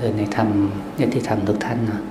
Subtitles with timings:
[0.00, 0.50] เออในธรรม
[1.00, 2.02] ยติธรรมทุกท่านเนาะ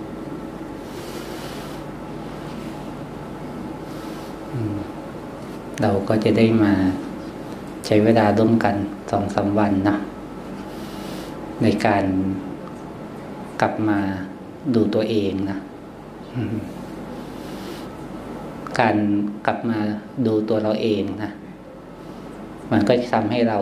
[5.81, 6.73] เราก็จะได้มา
[7.85, 8.75] ใช้เวลาร่วมกัน
[9.11, 9.95] สองสาวันนะ
[11.61, 12.03] ในการ
[13.61, 13.99] กลับมา
[14.75, 15.57] ดูตัวเองนะ
[18.79, 18.95] การ
[19.45, 19.77] กลับมา
[20.25, 21.31] ดูตัวเราเองนะ
[22.71, 23.59] มันก็จะทำให้เรา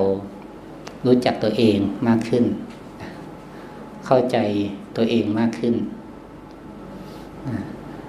[1.06, 2.46] รู้จักตัวเองมากขึ้น
[4.08, 4.38] เข้าใจ
[4.96, 5.76] ตัวเองมากขึ้น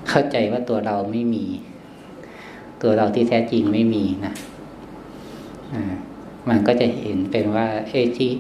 [0.08, 1.44] เข้าใจว่าตัวเราไม่มี
[2.82, 4.34] ตัวเราที่แท้จริงไม่มีนะ
[6.48, 8.32] มันก็จะเห็นเป็นว่าเอ้ที่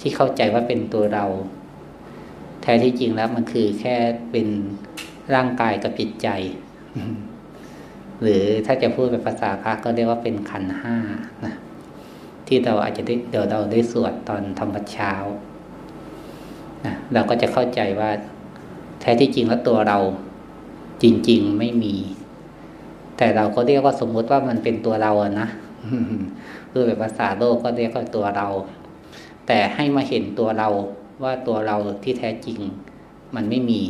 [0.00, 1.24] ที่เข้าใจว่าเป็นตัวเรา
[2.62, 3.96] แท้ที่จริงแล้วมันคือแค่
[4.30, 4.48] เป็น
[5.34, 6.28] ร่างกายกับจิตใจ
[8.22, 10.96] หรือถ้าจะพูดเป็นภาษาพระก็เรียกว่าเป็นขันห้า
[11.44, 11.54] นะ
[12.46, 15.12] ที่เราอาจจะได้เดี๋ยวเราได้สวดตอนทำวัดเช้า
[16.84, 18.10] นะเราก็จะเข้าใจว่า
[19.00, 19.98] แท้ที่จริงแล้วตัวเรา
[21.02, 21.94] จริง ๆไม่มี
[23.16, 25.48] แต่เราก็เรียกว่าสมมุติว่ามันเป็นตัวเราอะนะ
[26.72, 28.48] คือแบบภาษาโลกก็เรียกว่าตัวเรา
[29.46, 30.68] แต่ให้มาเห็นตัวเรา
[31.22, 32.58] ว่าตัวเราที่แท้จริง
[33.34, 33.82] มันไม่มี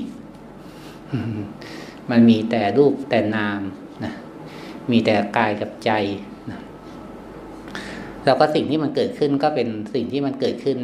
[2.11, 3.61] มันมีแต่รูปแต่นาม
[4.05, 4.13] นะ
[4.91, 5.91] มีแต่กายกับใจ
[6.51, 6.61] นะ
[8.25, 10.79] แล้วก็สิ่งที่มันเกิดขึ้นก็เป็นสิ่งที่มันเกิดขึ้น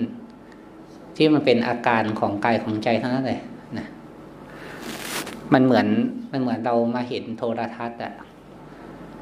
[1.17, 3.41] ที่มันเป็นอาการของกายของใจเท่านั้นเลย
[3.79, 3.87] นะ
[5.53, 5.87] มันเหมือน
[6.33, 8.13] มันเหมือนเรามาเห็นโทรทัศน์อะ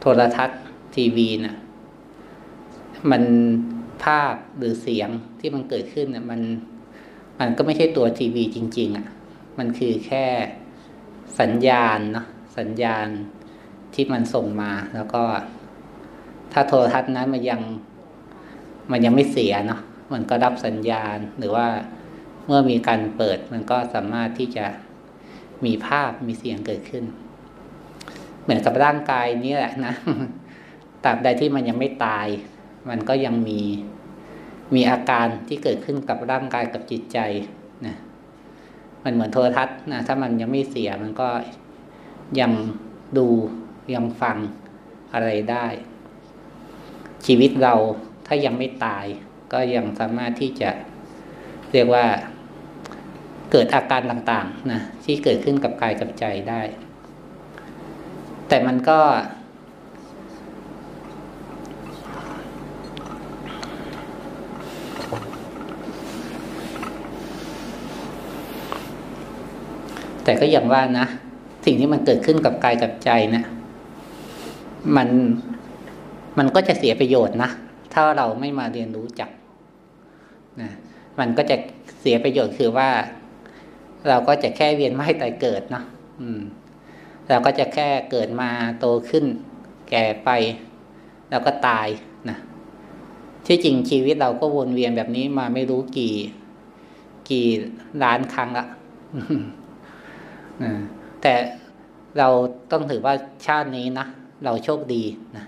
[0.00, 0.60] โทรทัศน์
[0.94, 1.56] ทีวีน่ะ
[3.10, 3.22] มัน
[4.04, 5.08] ภาพหรือเสียง
[5.40, 6.40] ที่มันเกิดขึ้นเนี่ยมัน
[7.38, 9.06] มันก็ไม่ใช่ตัวทีวีจริง ๆอะ่ะ
[9.58, 10.24] มันคือแค่
[11.40, 12.26] สัญญาณเนาะ
[12.58, 13.06] สัญญาณ
[13.94, 15.22] ที่มันส่งมา แล้วก็
[16.52, 17.60] ถ้าโทรทัศน์นั้นมันยัง
[18.90, 19.80] มันยังไม่เสียเนาะ
[20.12, 21.66] มันก็รับสัญญาณหรือว่า
[22.46, 24.66] เมื่อมีการเปิดมันก็สามารถที่จะ
[25.64, 27.04] มีภาพมีเสียงเกิดขึ้น
[28.42, 29.94] เหมือนกับร่างกายนี้แหละนะ
[31.04, 32.26] ตราบใดที่มันยังไม่ตาย
[32.88, 33.60] มันก็ยังมี
[34.74, 37.18] มีอาการที่เกิดขึ้นกับร่างกายกับจิตใจ
[37.86, 37.96] นะ
[39.04, 41.28] มันเหมือนโทรทัศน์นะถ้ามันยังไม่เสียมันก็
[42.40, 42.52] ยัง
[43.18, 43.28] ดู
[43.94, 44.36] ยังฟัง
[45.12, 45.66] อะไรได้
[47.26, 47.74] ชีวิตเรา
[48.26, 49.06] ถ้ายังไม่ตาย
[49.52, 50.70] ก็ยังสามารถที่จะ
[51.72, 52.04] เรียกว่า
[53.52, 56.62] เกิดอาการต่างๆนะที่เกิดขึ้นกับกายกับใจได้
[58.48, 59.00] แต่มันก็
[70.24, 71.06] แต่ก็อย่างว่านะ
[71.64, 73.44] สิ่งที่มันเกิดขึ้นกับกายกับใจเนะี่ย
[74.96, 75.08] มัน
[76.38, 77.50] มันก็จะเสียประโยชน์นะ
[77.92, 79.30] ถ้าเราไม่มาเรียนรู้จัก
[80.60, 80.70] นะ
[81.18, 81.56] มันก็จะ
[82.00, 82.90] เสียประโยชน์คือว่า
[84.08, 85.84] เราก็จะแค่เวียนว่ายตายเกิดเนาะ
[86.20, 86.40] อืม
[87.28, 89.24] เราก็จะแค่เกิดมาโตขึ้น
[89.90, 90.30] แก่ไป
[91.30, 91.88] แล้วก็ตาย
[92.28, 92.36] นะ
[93.46, 96.14] ที่จริงชีวิตเราก็วนเวียนแบบนี้มาไม่รู้กี่
[97.28, 97.46] กี่
[98.02, 98.66] ล้านครั้งละ
[101.22, 101.34] แต่
[102.18, 102.28] เรา
[102.70, 103.14] ต้องถือว่า
[103.46, 104.06] ชาตินี้นะ
[104.44, 105.02] เราโชคดี
[105.36, 105.44] นะ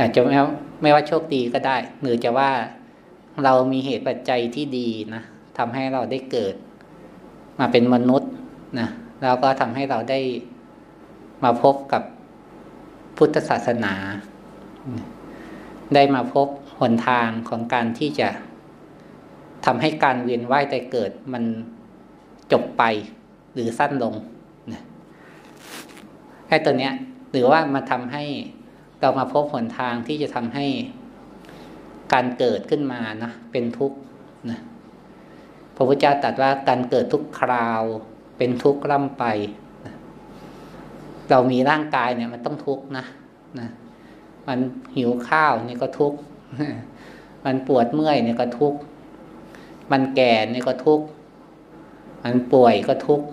[0.00, 0.38] อาจจะไม่
[0.82, 2.50] ไม่ว่าโชคดีก็ได้ หรือจะว่า
[3.44, 5.22] เรามีเหตุปัจจัยที่ดีนะ
[5.58, 6.54] ทำให้เราได้เกิด
[7.58, 8.30] มาเป็นมนุษย์
[8.80, 8.88] นะ
[9.22, 10.20] แล้วก็ทำให้เราได้
[11.44, 12.02] มาพบกับ
[13.16, 13.94] พุทธศาสนา
[15.94, 16.48] ได้มาพบ
[16.80, 18.28] หนทางของการที่จะ
[19.66, 21.44] ทำให้การเวียนว่ายแต่เกิดมัน
[22.52, 22.82] จบไป
[23.54, 24.14] หรือสั้นลง
[24.72, 24.82] นะ
[26.48, 26.92] ไอ้ตัวเนี้ย
[27.32, 28.24] หรือว่ามาทำให้
[29.00, 30.66] เรามาพบหนทางที่จะทำให้
[32.12, 33.98] การเกิดขึ้นมานะเป็นทุกข์
[34.50, 34.58] นะ
[35.74, 37.82] พระพุทธเจ้าตรัสว่าการเกิดทุกคราว
[38.36, 39.24] เป็นทุกข์ร่ำไป
[39.86, 39.94] นะ
[41.30, 43.04] เรามีร่างกายเนี่ย มันต้องทุกข์นะ
[43.58, 43.68] นะ
[44.48, 44.58] มัน
[44.96, 46.18] หิวข้าวเนี่ยก็ทุกข์
[47.44, 48.78] มันปวดเมื่อยเนี่ยก็ทุกข์
[49.92, 51.06] มันแก่เนี่ยก็ทุกข์
[52.24, 53.26] มันป่วยก็ทุกข์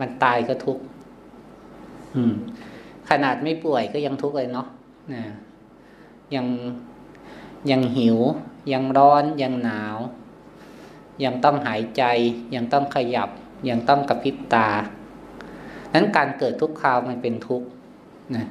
[0.00, 0.82] มันตายก็ทุกข์
[3.08, 4.66] ขนาดไม่ป่วยก็ยังทุกข์เลยเนาะ
[5.14, 5.22] นะ
[6.34, 6.46] ยัง
[7.70, 8.18] ยังหิว
[8.72, 9.96] ยังร้อน ยังหนาว
[11.24, 12.02] ยังต้องหายใจ
[12.54, 13.30] ยังต้องขยับ
[13.68, 14.68] ยังต้องกระพริบตา
[15.94, 17.68] นั้นการเกิดทุกคราวมันเป็นทุกข์
[18.34, 18.46] นะ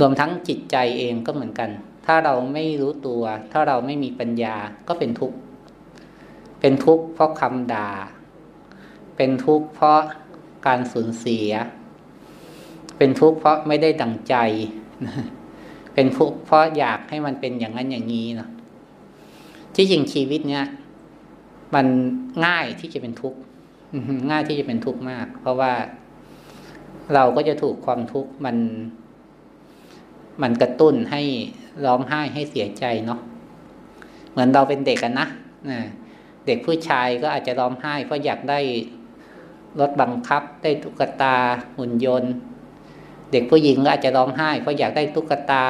[0.00, 1.70] รวมทั้งจิตใจเองก็เหมือนกัน
[2.06, 3.22] ถ้าเราไม่รู้ตัว
[3.52, 4.56] ถ้าเราไม่มีปัญญา
[4.88, 5.36] ก็เป็นทุกข์
[6.60, 7.90] เป็นทุกข์เพราะคำด่า
[9.16, 10.00] เป็นทุกข์เพราะ
[10.66, 11.50] การสูญเสีย
[12.96, 14.34] เป็นทุกข์เพราะไม่ได้ดังใจ
[15.96, 18.50] เป็นทุกข์เพราะอยากให้มันเป็นอย่างนั้นอย่างนี้เนาะ
[19.74, 20.64] ที่จริงชีวิตเนี้ย
[21.74, 21.86] มัน
[22.46, 23.38] ง่ายที่จะเป็นทุกข์
[24.30, 25.72] ง่ายที่จะเป็นทุกข์มาก เพราะว่า
[27.14, 28.56] เราก็จะถูกความทุกข์มัน
[30.42, 31.22] มันกระตุ้นให้
[31.84, 33.20] ร้องไห้ให้เสียใจเนาะ
[34.30, 35.28] เหมือนเราเป็นเด็กกันนะ
[36.46, 38.60] เด็กผู้ชายก็อาจจะร้องไห้เพราะอยากได้
[39.80, 41.36] รถบังคับ ได้ตุ๊กตา
[41.76, 42.32] หุ่นยนต์
[43.32, 45.64] เด็กผู้หญิงก็อาจจะร้องไห้ เพราะอยากได้ตุ๊กตา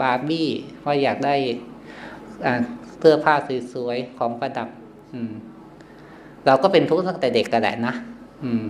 [0.00, 0.48] บาร์บี้
[0.80, 1.36] เพราะอยากได้
[2.98, 3.34] เสื้อผ้า
[3.72, 4.68] สวยๆของประดับ
[5.14, 5.32] อืม
[6.46, 7.94] เราก็เป็นทุกข์ตั้งแต่เด็กกันแหละนะ
[8.44, 8.64] อืม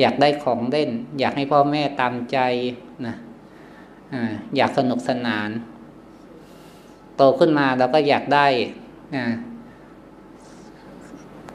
[0.00, 0.90] อยากได้ของเล่น
[1.20, 2.38] อยากให้พ่อแม่ตามใจ
[3.06, 3.14] นะ
[4.56, 5.50] อยากสนุกสนาน
[7.16, 8.46] โตขึ้นมาเราก็อยากได้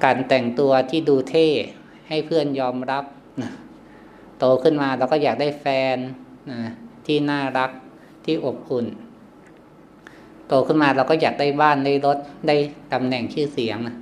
[0.04, 1.48] การแต่งตัวที่ดูเท่
[2.08, 3.04] ให้เพื่อนยอมรับ
[3.42, 3.52] นะ
[4.40, 5.66] โตขึ้นมาเราก็อยากได้แฟ
[5.96, 5.98] น
[6.52, 6.72] นะ
[7.06, 7.72] ที่น่ารัก
[8.26, 8.88] ที่อบอุ่น
[10.48, 12.18] โตขึ้นมาเราก็อยากได้บ้านได้รถ
[12.48, 12.56] ได้
[12.94, 13.96] ตำแหน่งชื่อเสียงนะ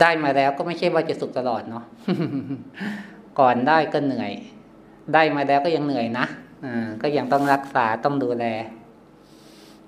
[0.00, 1.84] ได้มาแล้วก็ไม่ใช่ว่าจะสุขตลอดเนาะ
[3.38, 4.32] ก่อนได้ก็เหนื่อย
[5.14, 6.26] ได้มาแล้วก็ยังเหนื่อยนะ
[6.64, 8.44] อ่าก็ยังต้องรักษาต้องดูแล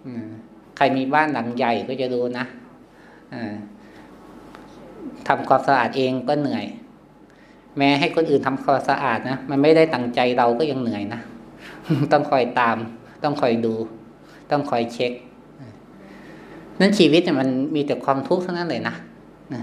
[0.04, 0.28] อืม
[0.76, 2.44] ใครมีบ้านหลังใหญ่ก็จะรู้นะ
[3.34, 3.54] อ่า
[5.28, 6.64] ทำความสะอาดเองก็เหนื่อย
[7.78, 11.20] แม้ให้คนอื่นทำความสะอาดนะมันไม่ได้ตั้งใจเราก็ยังเหนื่อยนะ
[12.12, 12.76] ต้องคอยตาม
[13.24, 13.74] ต้องคอยดู
[14.50, 15.12] ต้องคอยเช็ค
[16.80, 18.94] นั้นชีวิตเนี่ยมันมีแต่ความทุกข์ทั้งนั้นเลยนะ
[19.54, 19.62] นะ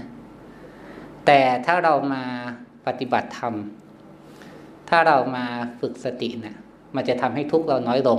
[1.26, 2.22] แต่ถ้าเรามา
[2.86, 3.54] ปฏิบัติธรรม
[4.88, 5.44] ถ้าเรามา
[5.80, 6.56] ฝึกสติเนะี่ย
[6.94, 8.18] มันจะทำให้ทุกข์เราน้อยลง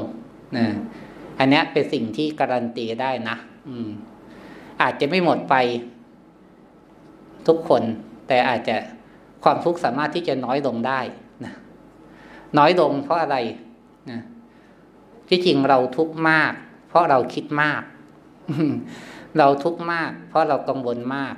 [0.58, 0.66] นะ
[1.40, 3.36] อันนี้เป็นสิ่งที่การันตีได้นะ
[3.70, 3.90] อืม
[4.82, 5.56] อาจจะไม่หมดไป
[7.48, 7.84] ทุกคน
[8.28, 8.76] แต่อาจจะ
[9.44, 11.00] ความทุกข์สามารถที่จะน้อยลงได้
[11.46, 11.54] นะ
[12.58, 13.38] น้อยลงเพราะอะไร
[14.12, 14.22] นะ
[15.30, 16.54] ที่จริงเราทุกข์มาก
[16.88, 17.82] เพราะเราคิดมาก
[19.38, 21.36] เราทุกข์มาก เพราะเรากังวลมาก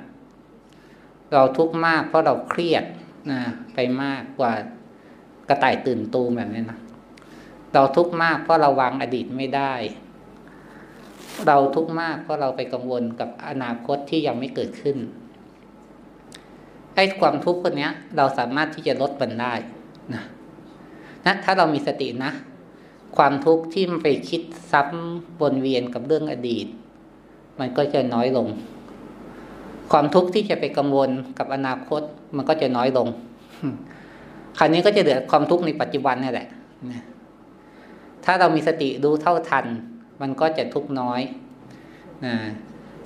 [1.32, 2.84] เราทุกข์มาก เพราะเราเครียด
[3.30, 3.40] นะ
[3.74, 4.52] ไปมากกว่า
[5.48, 6.78] กระต่ายตื่นตูมแบบนี้นะ
[7.74, 9.72] เราทุกข์มาก เพราะเราวางอดีตไม่ได้
[11.46, 14.96] เราทุกข์มาก เพราะเราไปกังวลกับอนาคตที่ยังไม่เกิดขึ้น
[16.94, 19.54] ไอ้ความทุกข์พวกนี้เราสามารถที่จะลดมันได้
[20.14, 20.22] นะ
[21.26, 22.32] นะถ้าเรามีสตินะ
[23.16, 24.42] ความทุกข์ที่มันไปคิด
[24.72, 26.66] ซ้ำวนเวียนกับเรื่องอดีต
[27.60, 28.46] มันก็จะน้อยลง
[29.92, 32.02] ความทุกข์ที่จะไปกังวลกับอนาคต
[32.36, 33.08] มันก็จะน้อยลง
[34.58, 36.48] คราวนี้ก็จะเหลือความทุกข์ในปัจจุบันนี่แหละ
[38.24, 39.66] ถ้าเรามีสติดูเท่าทัน
[40.20, 41.20] มันก็จะทุกข์น้อย
[42.24, 42.34] นะ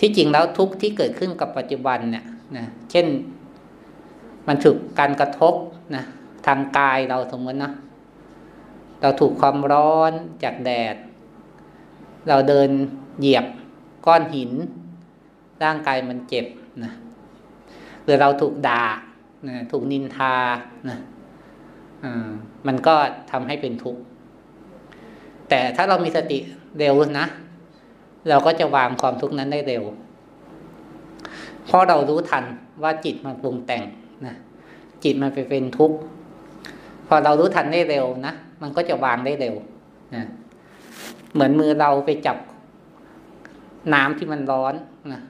[0.01, 2.25] ที่จริงแล้วทุกข์ที่เกิดขึ้นกับปัจจุบันเนี่ย
[2.57, 3.07] นะเช่น
[4.49, 5.55] มันถูกการกระทบ
[5.97, 6.05] นะ
[6.47, 7.73] ทางกายเราสมมตินะ
[9.01, 10.13] เราถูกความร้อน
[10.43, 10.97] จากแดด
[12.29, 12.71] เราเดิน
[13.19, 13.47] เหยียบ
[14.07, 14.51] ก้อนหิน
[15.63, 16.47] ร่างกายมันเจ็บ
[16.85, 16.93] นะ
[18.05, 18.85] หรือเราถูกด่า
[19.49, 20.35] นะถูกนินทา
[20.89, 20.99] นะ
[22.67, 22.95] มันก็
[23.31, 24.01] ทำให้เป็นทุกข์
[25.49, 26.39] แต่ถ้าเรามีสติ
[26.79, 27.27] เร็วนะ
[28.29, 29.85] เราก็จะวางความทุกข์นั้นได้เร็ว
[31.65, 32.45] เพราะเรารู้ทัน
[32.83, 33.85] ว่าจิตมันปรุงแต่ง
[35.05, 35.97] จิตมันไปเป็นทุกข์
[37.07, 39.55] พอเรารู้ทันได้เร็วนะมันก็จะวางได้เร็ว
[40.17, 40.25] นะ
[41.33, 42.37] เหมือนมือเราไปจับ
[43.95, 44.75] น้ำที่มันร้อน
[45.13, 45.21] นะ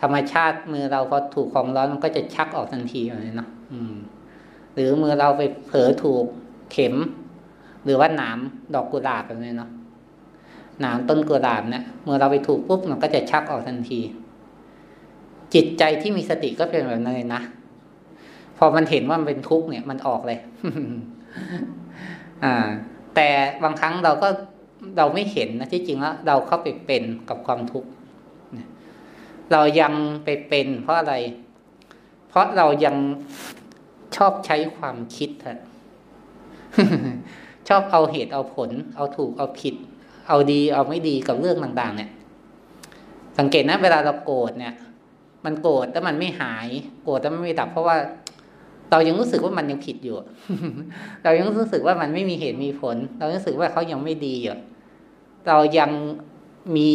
[0.00, 3.48] ธรรมชาติมือเราพอถูกความร้อนมันก็จะชักออกทันทีเลยเนาะ
[4.74, 6.24] หรือมือเราไปเผลอถูก
[6.72, 6.94] เข็ม
[7.84, 8.38] หรือว่าหนาม
[8.74, 9.70] ดอกกุหลาบแบบนี้เนาะ
[10.80, 14.00] หนามต้นกุหลาบเนี่ยเมื่อเราไปถูกปุ๊บมันก็จะชักออกทันที
[15.54, 17.42] จิตใจที่มีสติก็เป็นแบบนั้นเลยนะ
[18.62, 20.38] พอมันเห็นว่ามันเป็นทุกข์เนี่ยมันออกเลย
[22.44, 22.68] อ่า
[23.14, 23.28] แต่
[23.62, 24.28] บางครั้งเราก็
[24.98, 27.90] เราไม่เห็นนะที่จริงแล้วเราเข้าไปเป็นกับความทุกข์
[29.52, 29.92] เรายัง
[30.24, 31.14] ไปเป็น เพราะอะไร
[32.28, 32.96] เพราะเรายัง
[34.16, 35.60] ชอบใช้ความคิดฮะ
[37.68, 39.74] ชอบเอาเหตุเอาผล เอาถูกเอาผิด
[40.28, 42.10] เอาดี เอาไม่ดีกับเรื่องต่างๆ เนี่ย
[43.38, 44.74] สังเกตนะ เวลาเราโกรธเนี่ย
[45.44, 46.68] มันโกรธแต่มันไม่หาย
[47.04, 47.96] โกรธแต่มันไม่ดับ เพราะว่า
[48.90, 50.16] เรายังรู้สึกว่ามันยังผิดอยู่
[51.24, 54.56] เรายังรู้สึกว่ามันไม่มีเหตุมีผล เรารู้สึกว่าเขายังไม่ดีอยู่
[55.48, 55.90] เรายัง
[56.76, 56.90] มี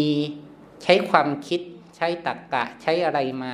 [0.84, 1.62] ใช้ความคิด
[1.96, 3.54] ใช้ตรรกกะใช้อะไรมา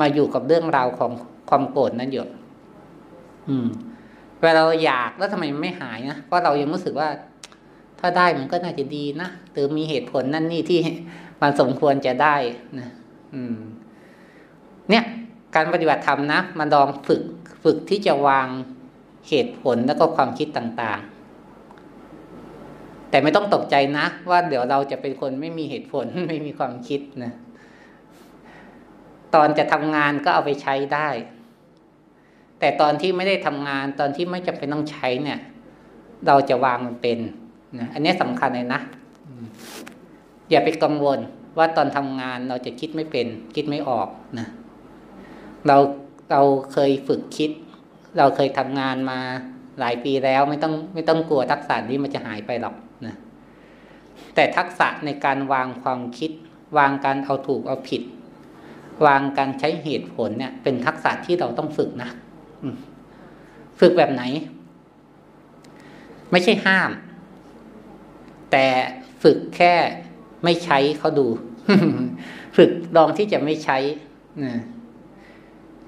[0.00, 1.10] มาอยู่กับเรื่องราวของ
[1.48, 2.24] ความโกรธนั้นอยู่
[3.48, 3.68] อืม
[4.40, 7.08] เวลาเราอยากแล้วทำไมมันไม่หายนะ เพราะเรายังรู้สึกว่า
[8.00, 10.80] ถ้าได้มันก็น่าจะดีนะหรือมีเหตุผลนั่นนี่ที่
[11.40, 12.36] มันสมควรจะได้
[12.78, 12.88] นะ
[13.34, 13.56] อืม
[14.90, 15.04] เนี่ย
[15.54, 17.22] การปฏิบัติธรรมนะมันลองฝึก
[17.62, 18.48] ฝึกที่จะวาง
[19.28, 27.32] เหตุผลแล้วก็ความคิดต่างๆ แต่ไม่ต้องตกใจนะว่าเดี๋ยวเราจะเป็นคนไม่มีเหตุผลไม่มีความคิดนะ
[29.34, 31.08] ตอนจะทำงานก็เอาไปใช้ได้
[32.58, 35.38] แต่ตอนที่ไม่ได้ทำงานตอนที่ไม่จำเป็นต้องใช้เนี่ย
[36.26, 37.18] เราจะวางมันเป็น
[37.78, 38.80] นะอันนี้สำคัญเลยนะ
[40.50, 41.18] อย่าไปกังวล
[41.58, 44.46] ว่าตอนทำงานเราจะคิดไม่เป็น คิดไม่ออกนะ
[45.66, 45.76] เรา
[46.30, 46.40] เรา
[46.72, 47.50] เคยฝึกคิด
[48.18, 49.18] เราเคยทำงานมา
[49.80, 52.74] หลายปีแล้วไม่ต้องไม่ต้องกลัวทักษะนี้มันจะหายไปหรอก
[53.06, 53.14] นะ
[54.34, 56.30] แต่ทักษะในการวางความคิด
[56.78, 58.02] วางการเอาถูกเอาผิด
[59.06, 62.10] วางการใช้เหตุผลเนี่ย เป็นทักษะที่เราต้องฝึกนะ
[63.80, 64.22] ฝึกแบบไหน
[66.32, 66.90] ไม่ใช่ห้าม
[68.50, 68.66] แต่
[69.22, 69.74] ฝึกแค่
[70.44, 71.26] ไม่ใช้เขาดู
[72.56, 73.78] ฝึกลองที่จะไม่ใช้
[74.44, 74.54] นะ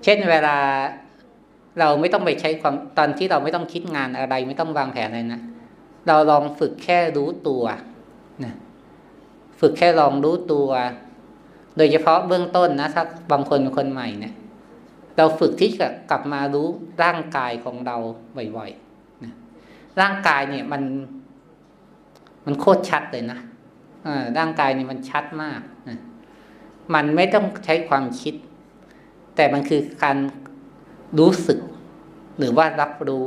[0.05, 0.57] เช่นเวลา
[1.81, 5.43] เราไม่ต้องไปใช้ความตอนที่เราไม่ต้องคิดงานอะไร ไม่ต้องวางแผนอะไรนะ
[6.09, 7.65] เราลองฝึกแค่รู้ตัว
[8.45, 8.55] นะ
[9.61, 10.69] ฝึกแค่ลองรู้ตัว
[11.77, 14.35] โดยเฉพาะเบื้องต้นนะถ้าบางคนเป็นคนใหม่เนี่ย
[15.17, 16.67] เราฝึกที่จะกลับมารู้
[17.03, 17.97] ร่างกายของเรา
[18.57, 19.33] บ่อยๆนะ
[20.01, 20.83] ร่างกายเนี่ยมัน
[22.47, 23.39] มันโคตรชัดเลยนะ
[24.39, 25.99] ร่างกายเนี่ยมันชัดมากนะ
[26.95, 28.35] มันไม่ต้องใช้ความคิด
[29.41, 30.17] แต่มันคือการ
[31.19, 31.59] รู้สึก
[32.39, 33.27] หรือว่ารับรู้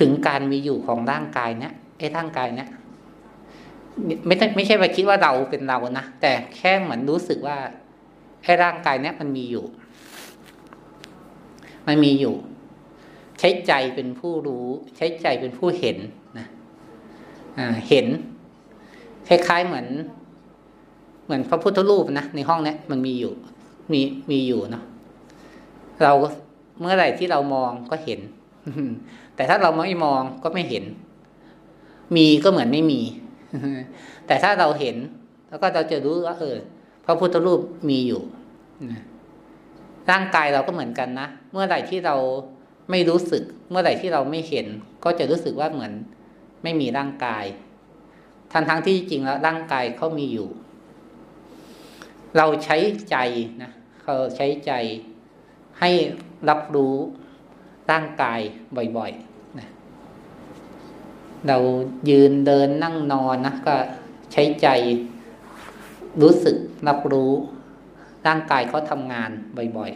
[0.00, 2.68] ถึงการมีอยู่ของร่างกายเนี้ยไอ้ร่างกายเนี้ย
[4.26, 7.56] ไม่ไม่ใช่ไปคิดว่าเราเป็นเรานะแต่แค่เหมือนรู้สึกว่า
[8.42, 9.64] ไอ้ร่างกายเนี้ยมันมีอยู่
[11.86, 12.34] มันมีอยู่
[13.40, 15.98] ใช้ใจเป็นผู้รู้ ใช้ใจเป็นผู้เห็น
[16.38, 16.46] นะ
[17.58, 18.06] อ่าเห็น
[19.28, 19.86] คล้ายๆเหมือน
[21.24, 23.34] เหมือนพระพุทธรูปนะในห้องเนี้ยมันมีอยู่
[23.92, 24.00] มี
[24.30, 24.84] มีอยู่เนาะ
[26.02, 26.12] เรา
[26.80, 28.20] เมื่อไหร่ที่เรามองก็เห็น
[29.36, 30.84] แต่ถ้าเราไม่มองก็ไม่เห็น
[32.16, 33.00] มีก็เหมือนไม่มี
[34.26, 34.96] แต่ถ้าเราเห็น
[35.48, 36.56] แล้วก็เราจะรู้ว่าเออ
[37.04, 38.22] พระพุทธรูปมีอยู่
[40.10, 42.16] ร่างกายเราก็เหมือนกันนะเมื่อไหร่ที่เรา
[42.90, 44.66] ไม่รู้สึก เมื่อไหร่ที่เราไม่เห็น
[45.04, 45.92] ก็จะรู้สึกว่าเหมือน
[46.62, 47.44] ไม่มีร่างกาย
[48.52, 50.48] ทั้งทั้งที่จริงแล้วร่างกายเขามีอยู่
[52.36, 52.76] เราใช้
[53.10, 53.16] ใจ
[53.62, 53.70] นะ
[54.02, 54.72] เขาใช้ใจ
[55.80, 55.90] ให้
[56.48, 56.94] รับรู้
[57.90, 58.40] ร่างกาย
[58.96, 59.68] บ่อยๆนะ
[61.48, 61.56] เรา
[62.10, 63.74] ยืนเดินนั่งนอนนะก็
[64.32, 64.68] ใช้ใจ
[66.22, 66.56] รู้สึก
[66.88, 67.32] รับรู้
[68.26, 69.30] ร่างกายเขาทำงาน
[69.76, 69.92] บ่อย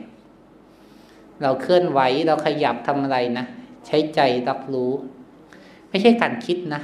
[0.69, 3.47] ๆ เราเคลื่อนไหวเราขยับทำอะไรนะ
[3.87, 4.93] ใช้ใจรับรู้
[5.89, 6.83] ไม่ใช่การคิดนะ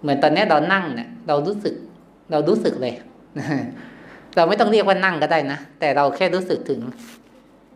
[0.00, 1.74] เหมือนตอนนี้เรานั่งเนี่ยเรารู้สึก
[2.30, 2.94] เรารู้สึกเลย
[4.36, 6.80] เราไม่ต้องเรียกว่านั่งก็ได้นะ แต่เราแค่รู้สึกถึง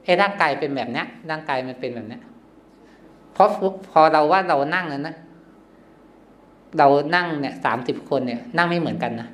[0.05, 2.23] ไอ้ร่างกายเป็นแบบเนี้ย ร่างกายมันเป็นแบบเนี้ย
[3.33, 3.49] เพราะ
[3.91, 5.17] พอเราว่าเรานั่งแล้วนะ
[6.79, 9.29] เรานั่งเนี่ยสามสิบคนเนี่ย นั่งไม่เหมือนกันนะ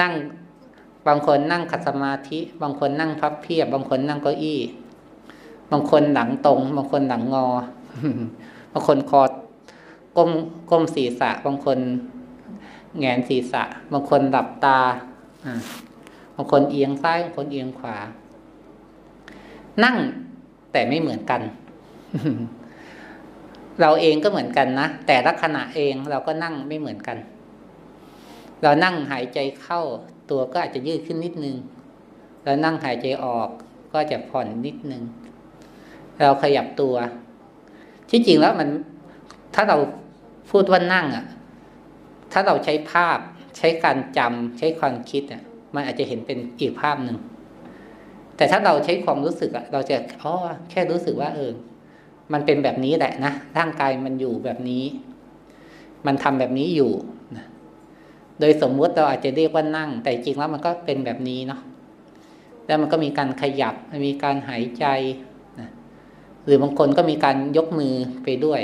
[0.00, 0.12] นั่ง
[1.08, 4.60] บางคนนั่งขัดสมาธิ บางคนนั่งพับเพียบ บางคนนั่งเก้าอี้
[5.72, 7.46] บางคนหลังตรง บางคนหลังงอ
[8.72, 9.22] บางคนคอ
[10.16, 10.30] ก้ม
[10.70, 11.78] ก้มศีรษะ บางคน
[12.98, 14.78] แงนศีรษะ บางคนหลับตา
[16.34, 17.96] บางคนเอียงซ้ายบางคนเอียงขวา
[19.84, 19.96] นั่ง
[20.72, 21.40] แต่ไม่เหมือนกัน
[23.80, 27.16] เราเองก็เหมือนกันนะ แต่ละขณะเองเราก็นั่งไม่เหมือนกัน
[28.62, 29.80] เรานั่งหายใจเข้า
[30.30, 31.56] ตัวก็อาจจะยืดขึ้นนิดนึง
[32.44, 33.48] เรานั่งหายใจออก
[33.92, 35.02] ก็จะผ่อนนิดนึง
[36.20, 36.94] เราขยับตัว
[38.10, 38.68] ที่จริงแล้วมัน
[39.54, 39.76] ถ้าเรา
[40.50, 41.24] พูดว่านั่งอะ
[42.32, 43.18] ถ้าเราใช้ภาพ
[43.56, 45.42] ใช้การจำใช้ความคิดอะ
[45.74, 47.18] มันอาจจะเห็นเป็นอีกภาพหนึ่ง
[48.36, 50.34] แต่ถ้าเราใช้ความรู้สึกอะเราจะอ๋อ
[50.70, 51.50] แค่รู้สึกว่า เออ
[52.32, 54.84] มันเป็นแบบนี้แหละนะร่างกายมันอยู่แบบนี้
[56.06, 56.92] มันทำแบบนี้อยู่
[57.36, 57.44] นะ
[58.40, 61.60] โดยสมมุติเราอาจจะเรียกว่านั่ง แต่จริงแล้วมันก็เป็นแบบนี้เนาะ
[62.66, 63.74] แล้วมันก็มีการขยับ
[64.06, 64.86] มีการหายใจ
[65.60, 65.68] นะ
[66.44, 68.60] หรือบางคนก็มีการยกมือไปด้วย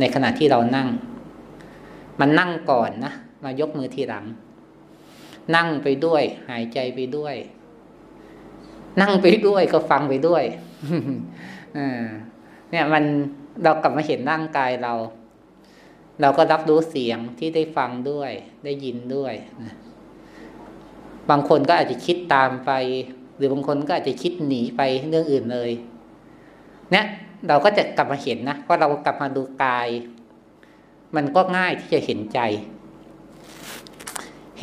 [0.00, 0.88] ในขณะที่เรานั่ง
[2.20, 3.12] มันนั่งก่อนนะ
[3.44, 4.24] มายกมือทีหลัง
[5.56, 7.34] นั่งไปด้วย หายใจไปด้วย
[9.00, 10.44] นั่งไปด้วยก็ฟังไปด้วย
[12.70, 13.04] เนี่ยมัน
[13.62, 14.94] เรากลับมาเห็นร่างกายเรา
[16.20, 18.30] เราก็รับรู้เสียงที่ได้ฟังด้วย
[18.64, 19.34] ได้ยินด้วย
[21.30, 22.70] บางคนก็อาจจะคิดตามไป
[23.36, 25.70] หรือบางคนก็อาจจะคิดหนีไปเรื่องอื่นเลย
[26.90, 27.06] เนี่ย
[27.48, 29.88] เราก็จะกลับมาเห็นนะเพราะเรากลับมาดูกาย
[31.16, 32.40] มันก็ง่ายที่จะเห็นใจ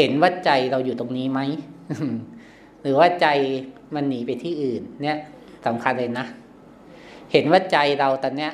[0.01, 1.39] เห็นว่าใจเราอยู่ตรงนี้ไหม
[2.81, 3.27] หรือว่าใจ
[3.93, 5.17] มันหนีไปที่อื่น เนี่ย
[5.65, 6.25] สำคัญเลยนะ
[7.31, 8.53] เห็นว่าใจเราตอนเนี้ย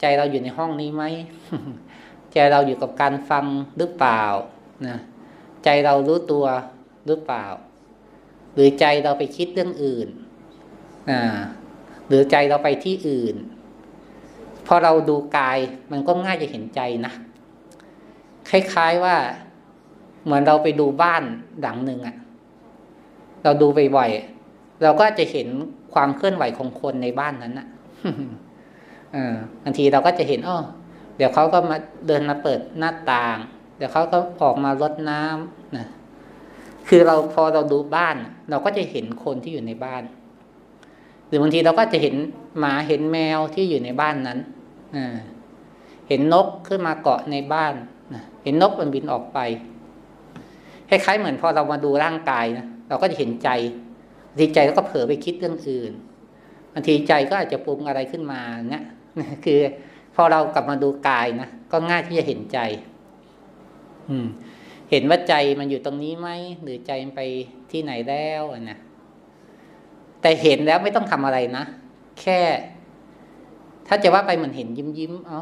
[0.00, 1.04] ใจเราอยู่ในห้องนี้ไหม
[2.32, 3.44] ใจเราอยู่กับการฟัง
[3.78, 4.24] หรือเปล่า
[4.88, 4.98] นะ
[5.64, 6.46] ใจเรารู้ตัว
[7.06, 7.46] หรือเปล่า
[8.54, 10.08] หรือใจเราไปคิดเรื่องอื่น
[11.10, 11.38] อ่า
[12.08, 13.36] หรือใจเราไปที่อื่น
[14.66, 15.58] พอเราดูกาย
[15.92, 17.12] มันก็ง่ายจะเห็นใจนะ
[18.50, 19.16] คล้ายๆว่า
[20.24, 21.22] เหมือนเราไปดูบ้าน
[21.60, 22.16] หลังหนึ่งอะ
[23.42, 25.48] เราดูบ่อยๆเราก็จะเห็น
[25.92, 27.66] ความเคลื่อนไหวของคนในบ้านนั้นอะ
[29.62, 30.58] บางทีเราก็จะเห็นอ๋อ
[31.16, 33.36] เดี๋ยวเขาก็มาเดินมาเปิดหน้าต่าง
[33.76, 35.86] เดี๋ยวเขาก็ออกมารดน้ำนะ
[36.88, 38.16] คือเราพอเราดูบ้าน
[38.50, 40.02] เราก็จะเห็นคนที่อยู่ในบ้าน
[41.26, 42.14] หรือบางทีเราก็จะเห็น
[42.58, 44.38] หมาเห็นแมวที่อยู่ในบ้านนั้น
[46.08, 47.74] เห็นนกขึ้นมาเกาะในบ้าน
[48.44, 49.38] เห็นนกมันบินออกไป
[50.90, 53.48] คล้ายๆเหมือนพอเรามาดูร่างกายนะเราก็จะเห็นใจ
[54.30, 55.92] บางทีใจเราก็เผลอไปคิดเรื่องอื่น
[56.72, 58.84] บางทีใจก็อาจจะปรุงอะไรขึ้นมาเนี่ย
[59.44, 59.60] คือ
[60.14, 62.58] พอเรากลับมาดูกายนะก็ง่ายที่จะเห็นใจ
[64.08, 64.26] อืม
[64.90, 66.28] เห็นว่าใจมันอยู่ตรงนี้ไหม
[66.62, 67.22] หรือใจมันไป
[67.70, 68.78] ที่ไหนแล้วนะ
[70.20, 71.64] แต่เห็นแล้วไม่ต้องทำอะไรนะ
[72.20, 72.40] แค่
[73.88, 75.40] ถ้าจะว่าไปเหมือนเห็นยิ้มยิ้มอ๋อ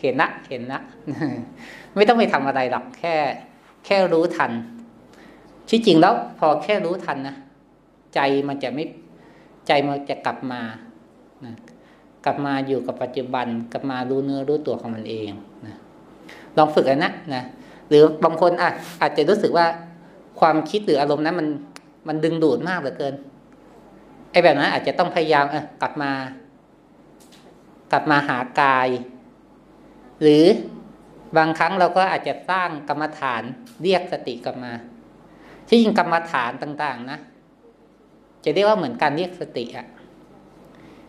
[0.00, 0.80] เห็นละเห็นละ
[1.96, 3.14] ไม่ต้องไปทำอะไรหรอกแค่
[3.84, 4.52] แค่รู้ทัน
[5.70, 7.36] ที่จริงแล้วพอแค่รู้ทันนะ
[8.14, 8.84] ใจมันจะไม่
[9.66, 10.62] ใจมันจะกลับมา
[11.44, 11.54] นะ
[12.24, 15.30] กลับมาอยู่กับปัจจุบัน กลับมารู้เนื้อรู้ตัวของมันเอง
[15.66, 15.76] นะ
[16.56, 17.42] ลองฝึกอันนะนะ
[17.88, 19.66] หรือบางคนอาจอาจจะรู้สึกว่า
[20.40, 21.48] ความคิดหรืออารมณ์นั้นมัน
[22.08, 23.14] มันดึงดูดมากเหลือเกิน
[24.30, 26.12] ไอ้แบบนั้นอาจจะต้องพยายามเออกลับมา
[27.92, 28.88] กลับมาหากาย
[30.22, 30.44] หรือ
[31.36, 33.42] บางครั้งเราก็อาจจะสร้างกรรมฐาน
[33.82, 34.72] เรียกสติกลับมา
[35.74, 37.18] ที่จริงกรรมฐานต่าง ๆ นะ
[38.44, 39.86] จะเรียกว่าเหมือนการเรียกสติอะ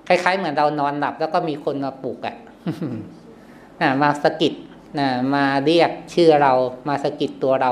[0.08, 4.54] คล้ายๆ เหมือนเรานอนหลับ แล้วก็มีคนมาปลุกอะ่ะมาสกิด
[5.00, 6.54] นะมาเรียกชื่อเรา
[6.88, 7.72] มาสกิดตัวเรา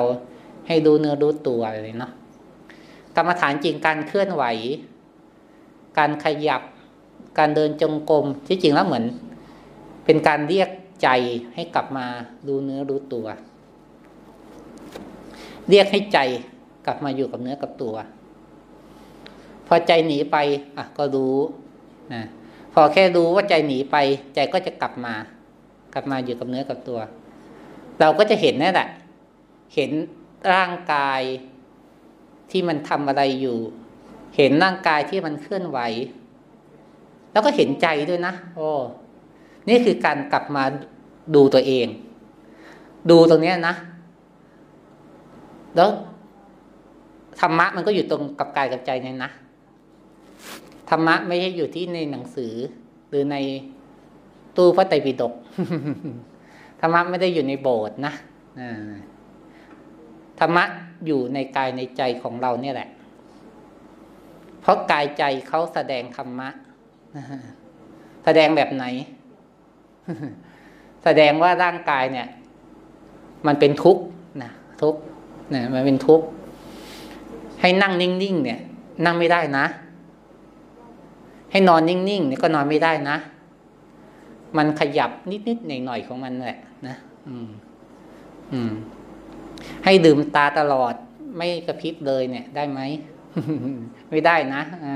[0.67, 2.11] ให้ดูเนื้อรู้ตัวเลยเนาะ
[3.15, 4.43] กรรมฐานจริงการเคลื่อนไหว
[5.97, 6.61] การขยับ
[7.37, 9.05] การเดินจงกรมที่จริงแล้วเหมือน
[10.05, 10.69] เป็นการเรียก
[11.03, 11.09] ใจ
[11.53, 12.05] ให้กลับมา
[12.47, 13.25] ดูเนื้อรู้ตัว
[15.69, 16.19] เรียกให้ใจ
[16.85, 17.95] กลับมาอยู่กับเนื้อกับตัว
[19.67, 20.37] พอใจหนีไป
[20.77, 21.35] อะ ก็รู้
[22.13, 22.23] นะ
[22.73, 23.97] พอแค่รู้ว่าใจหนีไป
[24.35, 25.13] ใจก็จะกลับมา
[25.93, 26.99] กลับมาอยู่กับเนื้อกับตัว
[27.99, 28.89] เราก็จะเห็นนั่นแหละ
[29.75, 29.91] เห็น
[30.53, 31.21] ร่างกาย
[32.51, 33.57] ที่มันทำอะไรอยู่
[34.37, 35.79] เห็นร่างกายที่มันเคลื่อนไหว
[37.31, 38.69] แล้วก็เห็นใจด้วยนะโอ้
[39.69, 40.63] นี่คือการกลับมา
[41.35, 41.87] ดูตัวเอง
[43.09, 43.75] ดูตรงนี้นะ
[45.75, 45.89] แล้ว
[47.41, 49.31] ธรรมะมันก็อยู่ตรงกับกายกับใจเนี่ยนะ
[50.89, 52.53] ธรรมะไม่ใช่อยู่ที่ในหนังสือ
[53.09, 53.35] หรือใน
[54.57, 55.33] ตู้พระไตรปิฎก
[56.81, 58.13] ธรรมะไม่ได้อยู่ในโบสถ์นะ
[60.39, 60.63] ธรรมะ
[61.05, 62.89] อยู่ในกายในใจของเราเนี่ยแหละ
[64.61, 66.49] เพราะกายใจเขาแสดงธรรมะ
[68.25, 68.85] แสดงแบบไหน
[71.03, 72.27] แสดงว่าร่างกายเนี่ย
[73.47, 74.03] มันเป็นทุกข์
[74.43, 74.99] นะทุกข์
[75.51, 76.25] เนะมันเป็นทุกข์
[77.63, 78.59] ให้นั่งนิ่งๆเนี่ย
[79.05, 79.65] นั่งไม่ได้นะ
[81.51, 83.17] ให้นอนนิ่งๆเนี่ยก็นอนไม่ได้นะ
[84.57, 85.11] มันขยับ
[85.47, 86.95] นิดๆหน่อยๆของมันแหละนะ
[87.27, 87.49] อืม
[88.53, 88.73] อืม
[89.85, 90.93] ให้ดื่มตาตลอด
[91.37, 92.79] ไม่กระพริบเลยเนี่ย ได้ไหม
[94.09, 94.95] ไม่ได้นะอ่า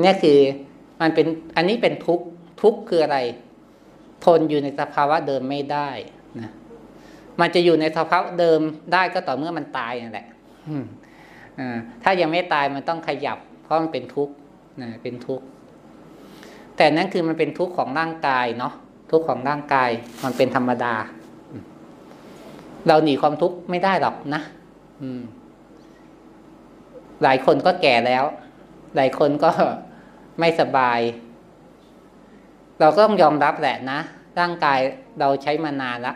[0.00, 0.38] เนี่ยคือ
[1.00, 2.26] มันเป็นอันนี้เป็นทุกข์
[2.62, 3.18] ทุกข์คืออะไร
[4.24, 5.88] ทนอยู่ในสภาวะเดิมไม่ได้
[6.40, 6.50] นะ
[7.40, 8.60] มันจะอยู่ในสภาวะเดิม
[8.92, 10.26] ได้ก็ต่อเมื่อมันตายนั่นแหละ
[12.02, 14.34] ถ้ายังไม่ตายมันต้องขยับ เพราะมันเป็นทุกข์
[14.82, 15.44] นะเป็นทุกข์
[16.76, 18.74] แต่นั่นคือมันเป็นทุกข์ของร่างกายเนาะ
[19.10, 19.90] ทุกข์ของร่างกาย
[20.24, 20.94] มันเป็นธรรมดา
[22.86, 24.42] เราหนีความทุกข์ไม่ได้หรอกนะ
[27.22, 28.24] หลายคนก็แก่แล้ว
[28.96, 29.50] หลายคนก็
[30.40, 31.00] ไม่สบาย
[32.80, 34.00] เราก็ต้องยอมรับแหละนะ
[34.40, 34.78] ร่างกาย
[35.20, 36.14] เราใช้มานานละ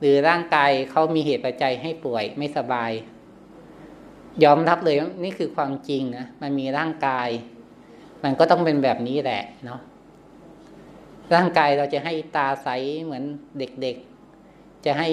[0.00, 2.90] หรือร่างกายเขามีเหตุปัจจัยให้ป่วยไม่สบาย
[4.44, 7.28] ยอมรับเลยนี่คือความจริงนะมันมีร่างกาย
[8.24, 9.80] มันก็ต้องเป็นแบบนี้แหละเนาะ
[11.34, 12.68] ร่างกายเราจะให้ตาใส
[13.04, 13.24] เหมือน
[13.58, 15.08] เด็กๆ จะให้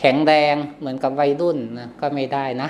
[0.00, 2.68] แข็งแรงเหมือนกับวัยรุ่นนะก็ไม่ได้นะ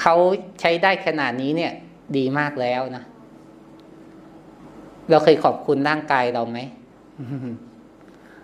[0.00, 0.14] เขา
[0.60, 1.72] ใช้ได้ขนาดนี้เนี่ย
[2.16, 3.04] ดีมากแล้วนะ
[5.10, 6.58] เราเคยขอบคุณร่างกายเราไหม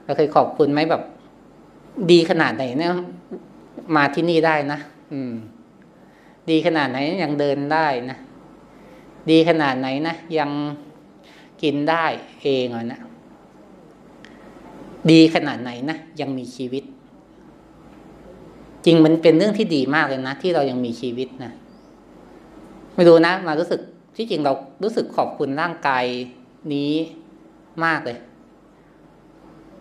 [0.04, 1.02] เราเคยขอบคุณไหมแบบ
[2.10, 2.92] ดีขนาดไหนเนี่ย
[3.96, 4.78] มาที่นี่ได้นะ
[5.12, 5.32] อืม
[6.50, 8.18] ดีขนาดไหนยังเดินได้นะ
[9.30, 10.50] ดีขนาดไหนนะยัง
[11.62, 12.04] กินได้
[12.42, 13.00] เองอะนะ
[15.10, 16.84] ดีขนาดไหนนะยังมีชีวิต
[18.84, 21.52] จริงมันเป็นเรื่องที่ดีมากเลยนะที่เรายังมีชีวิตนะ
[22.94, 23.80] ไม่รู้นะ มารู้สึก
[24.16, 26.04] ที่จริงเรารู้สึกขอบคุณร่างกาย
[26.72, 26.92] นี้
[27.84, 28.18] มากเลย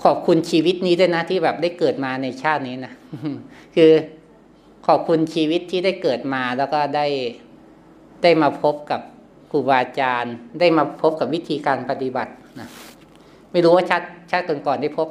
[0.03, 2.93] ขอบคุณชีวิตนี้ด้วยนะที่แบบได้เกิดมาในชาตินี้นะ
[3.75, 3.91] คือ
[4.87, 7.05] ขอบคุณชีวิตที่ได้เกิดมาแล้วก็ได้
[8.23, 9.01] ได้มาพบกับ
[9.51, 12.67] ครูบาอาจารย์ ได้มาพบกับวิธีการปฏิบัตินะ
[13.51, 15.07] ไม่รู้ว่าชาติชาติก่อนๆได้พบ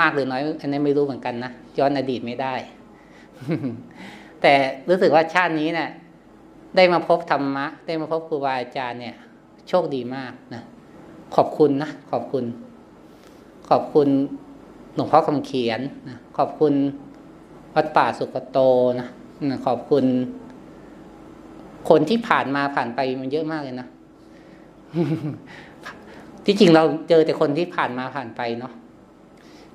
[0.00, 2.54] มากหรือน้อย อันนี้ไม่รู้เหมือนกันนะย้อนอดีตไม่ได้
[4.42, 4.52] แต่
[4.88, 5.90] รู้สึกว่าชาตินี้เนะี่ย
[6.76, 9.16] ได้มาพบธรรมะ ได้มาพบครูบาอาจารย์เนี่ย
[9.68, 10.62] โชคดีมากนะ
[11.36, 12.44] ขอบคุณนะขอบคุณ
[13.70, 14.08] ขอบคุณ
[14.94, 16.74] หลวงพ่อคำเขียนนะขอบคุณ
[17.74, 18.58] วัดป่าสุกโต
[19.00, 19.08] นะ
[19.66, 20.04] ขอบคุณ
[21.88, 23.86] คนที่ผ่านมาผ่านไปมันเยอะมากเลยนะ
[26.44, 28.72] ที่จริงเราเจอแต่คนที่ผ่านมาผ่านไปเนาะ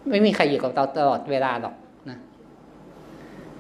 [0.10, 1.76] ไม่มีใครอยู่กับเราตลอดเวลาหรอก
[2.10, 2.18] นะ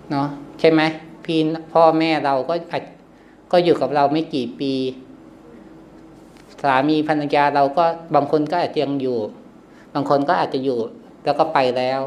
[0.09, 0.27] เนาะ
[0.59, 0.81] ใช่ไหม
[1.25, 1.39] พี่
[1.73, 2.83] พ่อแม่เราก็อาจ
[3.51, 4.73] ก็อยู่กับเราไม่กี่ปี
[6.63, 9.17] สามีภรรยาเราก็บางคนก็อาจจะยังอยู่
[9.93, 10.79] บางคนก็อาจจะอยู่
[11.25, 11.99] แล้วก็ไปแล้ว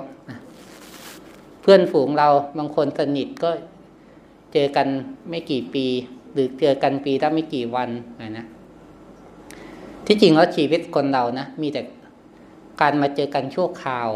[1.63, 3.51] เพื่อนฝูงเราบางคนสนิทก็
[4.53, 4.89] เจอกัน
[5.29, 5.87] ไม่กี่ปี
[6.33, 7.91] หรือเจอกันปีถ้าไม่กี่วัน
[8.39, 8.47] นะ
[10.07, 11.83] ที่จริงแล้วชีวิตคนเรานะมีแต่
[12.81, 14.09] การมาเจอกันชั่วคราว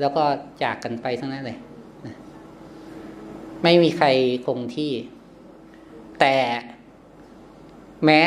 [0.00, 0.22] แล้วก็
[0.62, 1.58] จากกันไปทั้งนั้นเลย
[3.62, 4.08] ไม่มีใคร
[4.46, 4.92] คงที่
[6.20, 6.36] แต่
[8.04, 8.20] แม้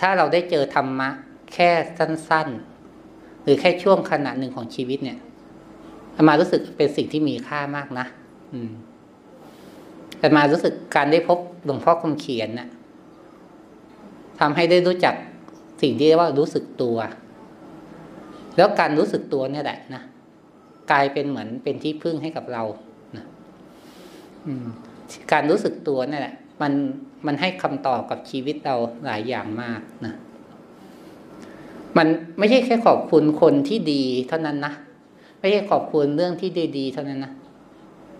[0.00, 1.10] ถ้าเราได้เจอธรรมะ
[1.52, 2.75] แค่สั้น ๆ
[3.46, 5.18] หรือแค่ช่วงขณะหนึ่งของชีวิตเนี่ย
[6.28, 8.06] มารู้สึกเป็นสิ่งที่มีค่ามากนะ
[8.54, 8.70] อืม
[10.18, 12.68] แต่มารู้สึกการได้พบหลวงพ่อคำเขียนนะ่ะ
[14.40, 15.14] ทำให้ได้รู้จัก
[15.82, 16.96] สิ่งที่เรียกว่ารู้สึกตัว
[18.56, 20.02] แล้วการรู้สึกตัวเนี่ยแหละนะ
[20.90, 22.62] กลายเป็นเหมือนเป็นที่พึ่งให้กับเรา
[23.16, 23.24] นะ
[25.32, 26.72] การรู้สึกตัวนี่แหละ มัน
[27.26, 30.14] มันให้คำตอบกับชีวิตเราหลายอย่างมากนะ
[31.96, 32.06] มัน
[32.38, 34.72] ไม่ใช่แค่ขอบคุณคนที่ดีเท่านั้นนะ
[35.40, 37.32] ไม่ใช่ขอบคุณเรื่องที่ดีๆเท่านั้นนะ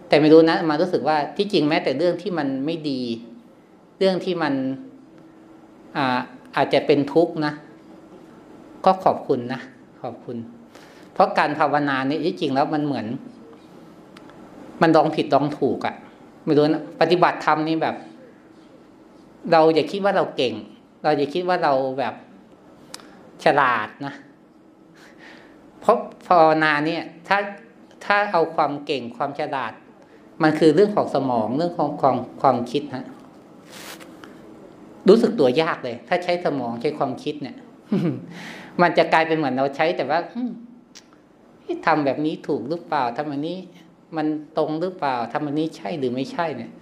[0.08, 3.00] แต่ไม่รู้นะมารู้สึกว่าที่จริงแม้แต่เรื่องที่มันไม่ดี
[3.98, 4.54] เรื่องที่มัน
[5.96, 6.18] อ่า
[6.56, 7.52] อาจจะเป็นทุกข์นะ
[8.84, 9.60] ก็ขอบคุณนะ
[10.02, 10.36] ขอบคุณ
[11.12, 13.06] เพราะการภาวนาเนี่ยที่จริงแล้วมันเหมือน
[14.82, 15.94] มันลองผิดลองถูกอะ่ะ
[16.44, 17.96] ไม่รู้นะปฏิบัติธรรมนี่แบบ
[19.52, 20.54] เราอย่าคิดว่าเราเก่ง
[21.02, 22.14] เราอย่าคิดว่าเราแบบ
[23.44, 24.14] ฉลาดนะ
[25.80, 25.96] เพราะ
[26.26, 27.38] ภาวนาเนี่ย ถ้า
[28.04, 29.72] ถ้าเอาความเก่งความฉลาด
[30.42, 33.06] มันคือเรื่องของสมองเรื่องของความความคิดฮะ
[35.08, 37.56] รู้สึกตัวยากเลย ถ้าใช้สมองใช้ความคิดเนี่ย
[38.82, 40.18] มันจะกลายเป็นเหมือนเราใช้แต่ว่า
[41.86, 43.58] ทำแบบนี้ถูกหรือเปล่าทำแบบนี้
[44.16, 44.26] มัน
[44.58, 46.72] ตรงหรือเปล่าทำแบบนี้ใช่หรือไม่ใช่เนี่ย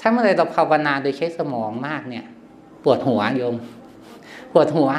[0.00, 2.24] ถ้าเมื่อไรเราภาวนาโดยใช้สมองมากเนี่ย
[2.84, 3.56] ปวดหัวโยม
[4.52, 4.90] ปวดหัว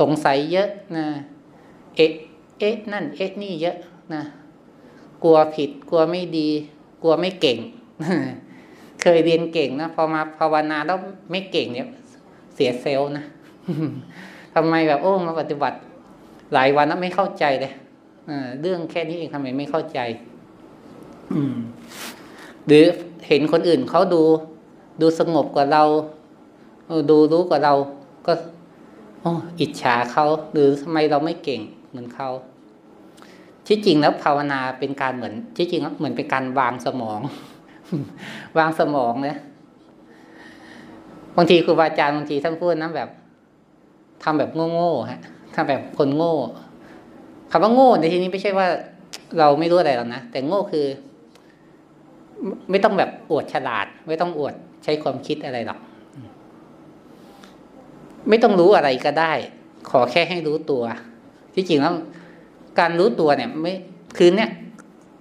[0.00, 1.06] สงสัยเยอะนะ
[1.96, 2.10] เอ๊ะ
[2.58, 3.76] เอ๊ะนั่น เอ๊ะนี่เยอะ
[4.14, 4.22] นะ
[5.22, 6.48] กลัวผิด กลัวไม่ดี
[7.02, 7.58] กลัวไม่เก่ง
[9.02, 10.98] เคยเรียนเก่งนะพอมาภาวนาแล้ว
[11.30, 11.88] ไม่เก่งเนี่ย
[12.54, 13.24] เสียเซลล์นะ
[14.54, 15.76] ทำไมแบบโอ้มาปฏิบัติ
[16.54, 17.72] หลายวันแล้วไม่เข้าใจเลย
[18.60, 19.98] เรื่องแค่นี้เองทำไมไม่เข้าใจ
[21.32, 21.56] อืม
[22.66, 22.84] หรือ
[23.28, 24.22] เห็นคนอื่นเขาดู
[25.00, 25.84] ดูสงบกว่าเรา
[27.10, 27.74] ดูรู้กว่าเรา
[28.26, 28.32] ก็
[29.20, 32.28] โอ้อิจฉาเขาหรือทำไมเราไม่เก่งเหมือนเขา
[33.66, 37.20] ที่จริงแล้วภาวนาเป็นการเหมือน ที่จริงแล้วเหมือนเป็นการวางสมอง
[38.58, 39.38] วางสมองเนี่ย
[41.36, 43.08] บางทีครูบาอาจารย์บางทีท่านพูดนะแบบ
[44.22, 45.20] ทำแบบโง่ๆฮะ
[45.54, 46.34] ทำแบบคนโง่
[47.50, 48.66] คำว่าโง่ในที่นี้ไม่ใช่ว่า
[49.38, 50.86] เราไม่รู้อะไรหรอกนะแต่โง่คือ
[52.70, 54.54] ไม่ต้องแบบอวดฉลาด ไม่ต้องอวด
[54.84, 55.78] ใช้ความคิดอะไรหรอก
[58.28, 59.32] ไม่ต้องรู้อะไรก็ได้
[59.90, 60.82] ขอแค่ให้รู้ตัว
[61.54, 61.94] ที่จริงแล้ว
[62.78, 63.74] การรู้ตัวเนี่ย ไม่
[64.16, 64.50] คือเนี่ย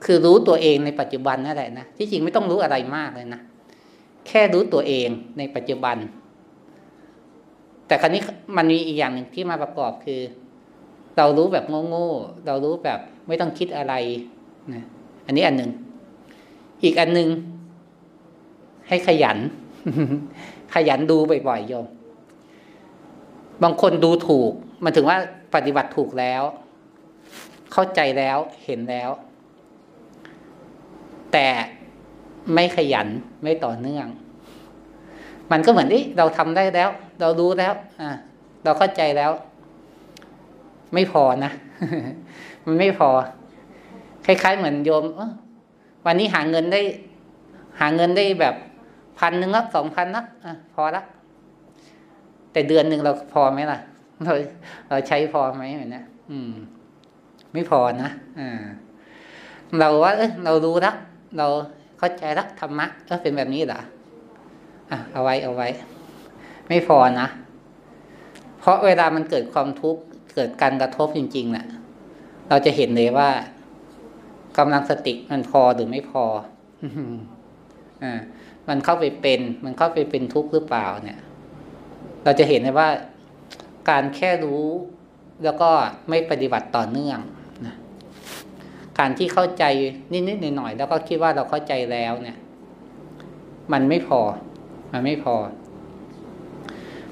[0.05, 3.41] คือรู้ตัวเองในปัจจุบันนั่นแหละนะที่จริงไม่ต้องรู้อะไรมากเลยนะ
[4.27, 5.97] แค่รู้ตัวเองในปัจจุบัน
[7.87, 8.21] แต่ครั้นี้
[8.57, 10.21] มันมีอีกอย่างหนึ่งที่มาประกอบคือ
[11.17, 13.93] เรารู้แบบโง่ๆเรารู้แบบไม่ต้องคิดอะไร
[14.73, 14.83] นะ
[15.25, 15.71] อันนี้อันหนึ่ง
[16.83, 17.29] อีกอันหนึ่ง
[18.87, 19.37] ให้ขยัน
[20.73, 21.17] ขยันดู
[21.47, 21.85] บ่อยๆโยม
[23.63, 24.51] บางคนดูถูก
[24.83, 25.17] มันถึงว่า
[25.55, 26.43] ปฏิบัติถูกแล้ว
[27.71, 29.09] เข้าใจแล้วเห็นแล้ว
[31.33, 31.47] แต่
[32.53, 33.07] ไม่ขยัน
[33.43, 34.07] ไม่ต่อเนื่อง
[35.51, 36.89] มันก็เหมือนที่เราทำได้แล้ว
[37.19, 38.09] เรารู้แล้ว อ่า
[38.63, 39.31] เราเข้าใจแล้ว
[40.93, 41.51] ไม่พอนะ
[42.65, 43.09] มันไม่พอ
[44.25, 45.03] คล้าย ๆ เหมือนโยม
[46.05, 46.81] วันนี้หาเงินได้
[47.79, 48.55] หาเงินได้แบบ
[49.19, 51.01] พันหนึ่งละสองพันละอะพอละ
[52.51, 53.79] แต่เดือนหนึ่งเราพอไหมล่ะ
[54.23, 54.33] เรา
[54.89, 56.51] เราใช้พอไหมเหมือนนี้อืม
[57.53, 58.63] ไม่พอนะอ่า
[59.79, 60.95] เราว่า เออเรารู้ล้ว
[61.37, 61.47] เรา
[61.97, 63.81] เข้าใจล้วธรรมะก็เป็นแบบนี้เหรอ
[64.91, 65.67] อะเอาไว้เอาไว้
[66.69, 67.27] ไม่พอนะ
[68.59, 70.01] เพราะเวลามันเกิดความทุกข์
[70.35, 71.65] เกิดการกระทบจริงๆนะ่ะ
[72.49, 73.29] เราจะเห็นเลยว่า
[74.57, 76.23] กำลังสติมันพอหรือไม่พอ
[78.03, 78.13] อ่า
[78.69, 81.19] มันเข้าไปเป็น มันเข้าไปเป็นทุกข์หรือเปล่าเนี่ย
[82.27, 82.89] เราจะเห็นเลยว่า
[83.89, 84.63] การแค่รู้
[85.43, 85.69] แล้วก็
[86.09, 87.19] ไม่ปฏิบัติต่อเนื่อง
[87.65, 87.75] นะ
[88.99, 89.63] การที่เข้าใจ
[90.11, 92.37] นิดๆหน่อยๆแล้วก็คิดว่าเราเข้าใจแล้วเนี่ย
[93.73, 94.21] มันไม่พอ
[94.93, 95.35] มันไม่พอ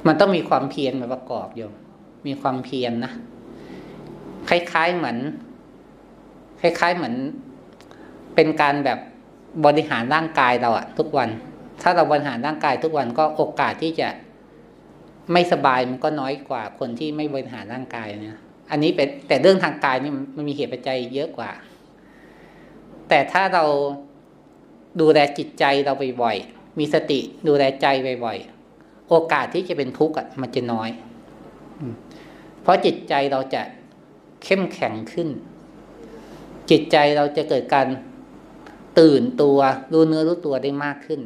[0.07, 1.69] มันต้องมีความเพียรมาประกอบอยู่
[2.27, 3.11] มีความเพียรนนะ
[4.49, 5.17] คล้ายๆเหมือน
[6.61, 7.15] คล้าย ๆเหมือน
[8.35, 8.99] เป็นการแบบ
[9.65, 11.29] บริหารร่างกายเราอะทุกวัน
[11.81, 14.07] ถ้าเราบริหารร่างกายทุกวันก็โอกาสที่จะ
[15.33, 18.39] ไม่สบายมันก็น้อยกว่าคนที่ไม่บริหารร่างกายเนี่ย
[18.71, 21.51] อันนี้เป็นแต่เรื่องทางกายนี่มันมีเหตุปัจจัยเยอะกว่า
[23.09, 23.65] แต่ถ้าเรา
[25.01, 27.87] ดูแลจิตใจเราบ่อยๆมีสติดูแลใจ
[28.25, 30.89] บ่อยๆโอกาสที่จะเป็นทุกข์มันจะน้อย
[32.61, 33.61] เพราะจิตใจเราจะ
[34.43, 35.29] เข้มแข็งขึ้น
[36.69, 37.87] จิตใจเราจะเกิดการ
[38.99, 39.57] ตื่นตัว
[39.91, 41.21] รู้เนื้อรู้ตัวได้มากขึ้น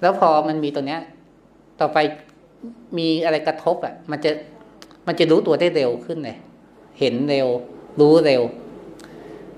[0.00, 1.00] แล้วพอมันมีตัวเนี้ย
[1.80, 1.98] ต่อไป
[2.98, 4.30] มีอะไรกระทบอะ มันจะ
[5.06, 6.36] มันจะรู้ตัวได้เร็วขึ้นเลย
[7.00, 7.48] เห็นเร็ว
[8.00, 8.42] รู้เร็ว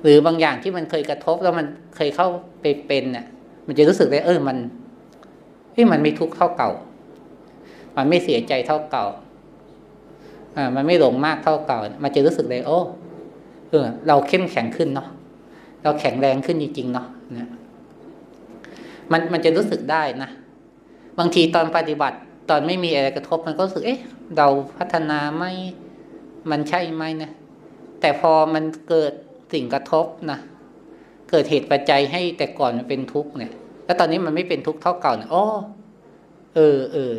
[0.03, 1.67] หรือบางอย่างที่มันเคยกระทบแล้วมัน
[1.97, 2.29] เคยเข้า
[2.61, 3.27] ไปเป็นเนี่ย
[3.67, 4.57] มันจะรู้สึกได้เออมัน
[5.75, 6.71] ที่มันไม่ทุกข์เท่าเก่า
[7.97, 9.07] มันไม่เสียใจเท่าเก่า
[10.57, 12.79] อ่า มันไม่หลงมากเท่าเก่า มันจะรู้สึกเลยโอ้
[13.71, 15.09] เออ เราเข้มแข็งขึ้นเนาะ
[15.83, 17.51] เราแข็งแรงขึ้นจริงๆเนาะเนี่ย
[19.13, 20.31] มันมันจะรู้สึกได้นะ
[21.19, 24.01] บางทีตอนปฏิบัติ ตอนไม่มีอะไรกระทบมันก็รู้สึก เอ๊ะ
[24.37, 25.53] เราพัฒนาไม่
[26.51, 27.31] มันใช่ไหมนะ
[28.01, 29.13] แต่พอมันเกิด
[29.53, 30.39] สิ่งกระทบนะ
[31.31, 33.53] เกิดเหตุปัจจัยให้แต่ก่อนมันเป็นทุกข์เนี่ย
[33.85, 35.45] แล้วตอนนี้มันไม่เป็นทุกข์เท่าเก่าเนี่ยโอ้
[36.55, 37.13] เออเออ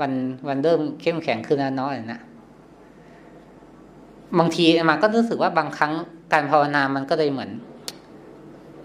[0.00, 0.12] วัน
[0.48, 2.20] วันเริ่มเข้มแข็งขึ้นแล้วน้อยนะ
[4.38, 5.92] บางทีมาก็รู้สึกว่าบางครั้ง
[6.32, 7.50] การภาวนามันก็เลยเหมือน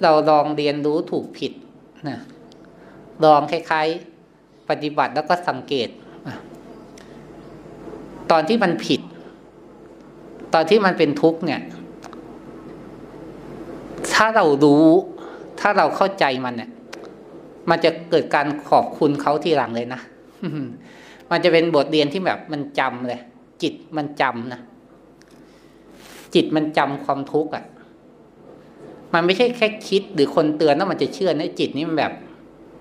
[0.04, 1.52] เราลองเรียนรู้ถูกผิด
[2.10, 2.18] นะ
[3.24, 4.15] ลองคล้ายๆ
[4.70, 5.90] ปฏิบัติแล้วก็สังเกต
[8.32, 9.02] ตอนที่มันผิด
[10.54, 11.62] ตอนที่มันเป็นทุกข์เนี่ย
[14.14, 14.86] ถ้าเรารู้
[15.60, 16.70] ถ้าเราเข้าใจมันเนี่ย
[17.70, 20.02] มันจะเกิดการขอบคุณเขาที่หลังเลยนะ
[21.32, 23.20] มันจะเป็นบทเรียนที่แบบมันจำเลย
[23.62, 24.62] จิตมันจำนะ
[26.34, 27.66] จิตมันจำความทุกข์อะ
[29.14, 32.14] มันไม่ใช่แค่คิดหรือคนเตือนแล้วมันจะเชื่อนะจิตนี้มันแบบ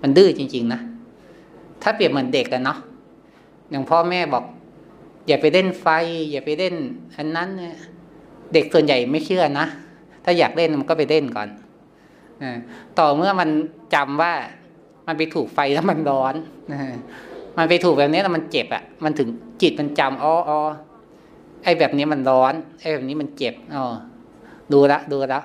[0.01, 0.81] มันดื้อจริง ๆ นะ
[1.87, 2.79] ถ้าเปรียบเหมือนเด็กกันเนาะ
[3.69, 4.43] อย่างพ่อแม่บอก
[5.27, 5.87] อย่าไปเล่นไฟ
[6.31, 6.75] อย่าไปเล่น
[7.15, 7.75] อันนั้นเนี่ย
[8.53, 9.65] เด็กส่วนใหญ่ไม่เชื่อนะ
[10.23, 11.47] ถ้าอยากเล่นมันก็ไปเล่นก่อน
[12.99, 13.49] ต่อเมื่อมัน
[13.93, 14.33] จำว่า
[15.07, 16.35] มันไปถูกไฟแล้วมันร้อน
[17.57, 19.29] มันไปถูกแบบนี้แล้วมันเจ็บอะมันถึง
[19.61, 20.59] จิตมันจำอ๋ออ๋อ
[21.63, 23.83] ไอ้แบบนี้มันร้อน ไอ้แบบนี้มันเจ็บอ๋อ
[24.73, 25.41] ดูละดูละ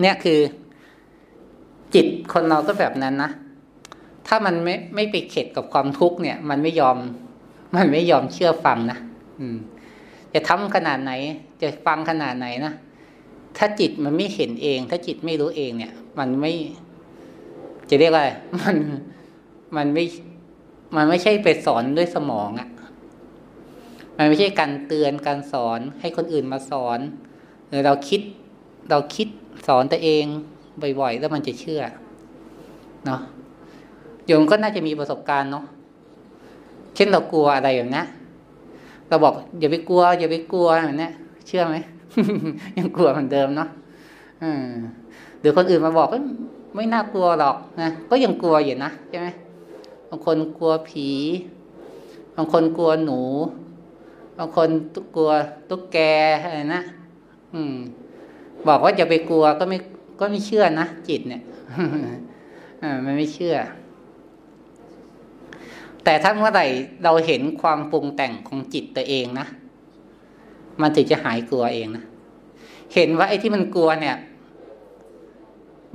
[0.00, 0.38] เนี่ยคือ
[1.94, 3.30] จิตคนเราก็แบบนั้นนะ
[4.28, 6.96] ถ้ามันไม่ไม่ไปเข็ดกับความทุกข์เนี่ย มันไม่ยอม
[7.76, 8.98] มันไม่ยอมเชื่อฟังนะ
[9.40, 9.56] อืม
[10.34, 11.12] จะทำขนาดไหน
[11.62, 12.74] จะฟังขนาดไหนนะ
[13.56, 16.52] ถ้าจิตมันไม่เห็นเอง ถ้าจิตไม่รู้เองเนี่ย มันไม่
[17.88, 18.26] จะเรียกว่า
[18.60, 18.76] มัน
[19.76, 20.04] มันไม่
[20.96, 22.68] มันไม่ใช่ไปสอนด้วยสมองอะ่ะ
[24.16, 26.98] มันไม่ใช่การเตือนการสอนให้คนอื่นมาสอน
[27.68, 28.20] หรือเราคิด
[28.90, 29.28] เราคิด
[29.66, 30.24] สอนตัวเอง
[31.00, 31.82] บ่อยๆแล้วมันจะเชื่อ
[33.06, 33.20] เนาะ
[34.26, 35.64] โยมก็น่าจะมีประสบการณ์เนาะ
[36.94, 38.02] เช่นเรากลัวอะไรแบบนี้
[39.08, 41.08] เราบอกอย่าไปกลัว อย่าไปกลัวแบบนี้
[41.46, 41.76] เชื่อไหม
[42.78, 43.68] ยังกลัวเหมือนเดิมเนาะ
[45.40, 46.16] หรือคนอื่นมาบอกก็
[46.76, 49.28] ไม่น่ากลัวหรอกนะก็ยังกลัวอยู่นะใช่ไหม
[50.08, 51.08] บางคนกลัวผี
[52.36, 53.20] บางคนกลัวหนู
[54.38, 54.68] บางคน
[55.16, 55.30] กลัว
[55.68, 55.98] ตุ๊กแก
[56.42, 56.82] อะไรนะ
[57.54, 57.74] อืม
[58.68, 59.78] บอกว่าจะไปกลัวก็ไม่
[60.20, 61.42] ก็ไม่เชื่อนะจิตเนี่ย
[62.82, 63.54] อ่ามันไม่เชื่อ
[66.04, 66.66] แต่ถ้าเมื่อไหร่
[67.04, 69.46] เราเห็นความปรุงแต่งของจิตตัวเองนะ
[70.80, 72.04] มันถึงจะหายกลัวเองนะ
[72.94, 74.16] เห็นว่าไอ้ที่มันกลัวเนี่ย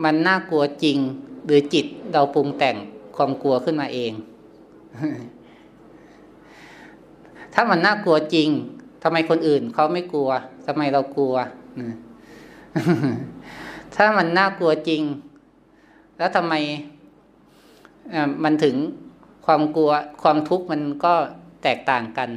[0.03, 0.97] มันน่ากลัวจริง
[1.45, 2.75] หรือจิตเราปรุงแต่ง
[3.15, 4.11] ความกลัวขึ้นมาเอง
[7.53, 8.49] ถ้ามันน่ากลัวจริง
[9.03, 10.29] ทำไมคนอื่นเขาไม่กลัว
[10.67, 11.35] ทำไมเรากลัว
[13.95, 15.01] ถ้ามันน่ากลัวจริง
[16.17, 16.53] แล้วทำไม
[18.43, 18.75] มันถึง
[19.47, 19.91] ความกลัว
[20.23, 21.13] ความทุกข์มันก็
[21.63, 22.29] แตกต่างกัน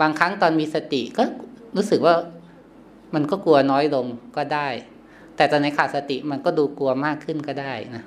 [0.00, 1.22] บางครั้งตอนมีสติก็
[1.76, 2.14] รู้สึกว่า
[3.14, 4.68] มันก็กลัวน้อยลงก็ได้
[5.36, 8.02] แต่ตอนในขาดสติมันก็ดูกลัวมากขึ้นก็ได้นะ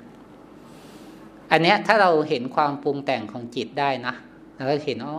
[1.50, 4.14] อันเนี้ยถ้าเราเห็นความปรุงแต่งของจิตได้นะ
[4.54, 5.16] เราก็เห็นอ๋อ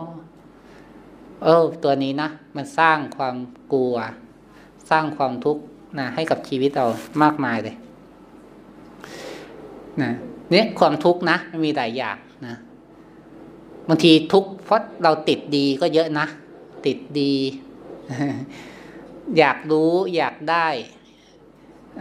[1.44, 3.36] เออตัวนี้นะมันสร้างความ
[3.72, 3.94] กลัว
[4.90, 5.62] สร้างความทุกข์
[5.98, 6.86] นะให้กับชีวิตเรา
[7.22, 7.76] มากมายเลย
[10.02, 10.12] นะ
[10.50, 12.54] เนี่ยความทุกข์นะมันมีหลายอย่างนะ
[13.88, 16.26] บางทีทุกข์เพราะเราติดดีก็เยอะนะ
[16.86, 17.32] ติดดี
[19.38, 20.66] อยากรู้อยากได้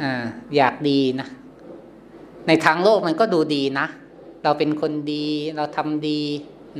[0.01, 0.23] อ่า
[0.55, 1.27] อยากดีนะ
[2.47, 3.87] ในทางโลกมันก็ดูดีนะ
[4.43, 5.25] เราเป็นคนดี
[5.55, 6.21] เราทำดี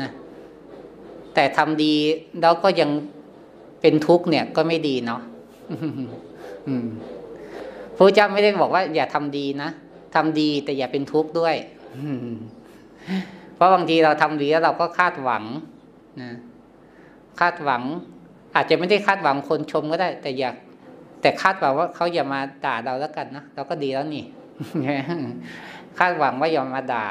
[0.02, 0.10] นะ
[1.34, 1.94] แต่ทำดี
[2.42, 2.90] แล้วก็ยัง
[3.82, 5.22] เป็นทุกข์เนี่ยก็ไม่ดีเนาะ
[7.96, 9.70] พระเจ้าไม่ได้บอกว่าอย่าทำดีนะ
[10.16, 11.56] ทำดีแต่อย่าเป็นทุกข์ด้วย
[13.56, 15.44] เพราะบางทีเราทำดีแล้วเราก็คาดหวัง
[16.22, 16.32] นะ
[17.40, 17.82] คาดหวัง
[18.56, 20.56] อาจจะไม่ได้คาดหวังคนชมก็ได้ แต่อยาก
[21.22, 24.24] แต่คาดหวังว่าเขาอย่ามาด่าเราแล้วกันนะเราก็ดีแล้วนี่
[26.00, 27.06] คาดหวังว่าอย่ามาด่า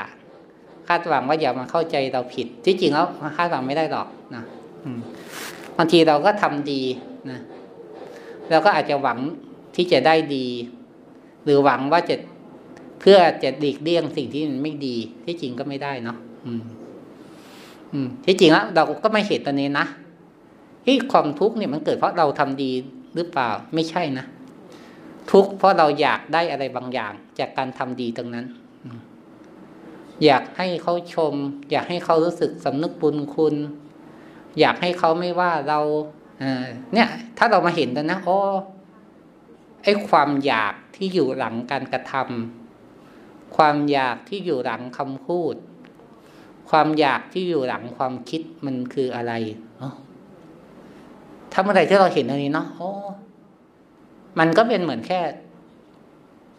[0.89, 4.43] คาดหวังว่าอย่ามาเข้าใจเราผิด ที่จริงแล้วคาดหวังไม่ได้หรอกนะ
[5.77, 6.83] บางทีเราก็ทำดี
[7.31, 7.41] นะ
[8.51, 9.19] เราก็อาจจะหวัง
[9.77, 10.47] ที่จะได้ดี
[11.45, 12.17] หรือหวังว่าจะ
[13.03, 16.63] เพื่อจะดีกเลี่ยงสิ่งที่มันไม่ดี ที่จริงก็ไม่ได้เนาะอืม
[17.93, 19.87] อืม ที่จริงแล้วเราก็ไม่เห็นตอนนี้นะ
[20.85, 22.71] ที่ความทุกข์เนี่ยมันเกิดเพราะเราทำดี
[23.15, 24.27] หรือเปล่า ไม่ใช่นะ
[25.31, 28.47] ทุกข์เพราะเราอยากได้อะไรบางอย่าง จากการทำดีตรงนั้น
[30.25, 31.35] อยากให้เขาชม
[31.73, 33.55] อยากให้เขารู้สึกสำนึกบุญคุณ
[34.61, 35.81] อยากให้เขาไม่ว่าเรา
[36.95, 38.39] เนี่ย ถ้าเรามาเห็นตอนนะโอ้
[39.83, 42.62] ไอความอยากที่อยู่หลังการกระทำ
[43.57, 45.55] ความอยากที่อยู่หลังคำพูด
[46.71, 49.33] ความอยากที่อยู่หลังความคิดมันคืออะไร
[51.53, 52.91] ถ้าเมื่อไหร่ที่เราเห็นตรงนี้เนาะโอ้
[54.39, 55.21] มันก็เป็นเหมือนแค่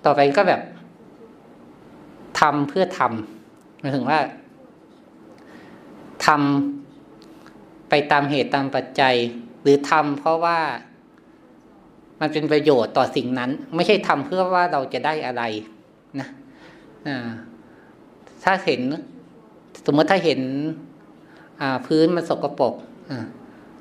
[0.06, 0.62] ต่อไปก็แบบ
[2.40, 4.20] ทำเพื่อทำหมายถึงว่า
[6.26, 9.16] ทำไปตามเหตุตามปัจจัย
[9.62, 10.60] หรือทำเพราะว่า
[12.20, 15.44] มันเป็นประโยชน์ต่อสิ่งนั้น ไม่ใช่ทำเพื่อว่าเราจะได้อะไร
[16.20, 16.28] นะ
[18.44, 18.82] ถ้าเห็น
[19.86, 20.42] สมมติถ้าเห็น
[21.88, 22.74] พื้นมันสกปรก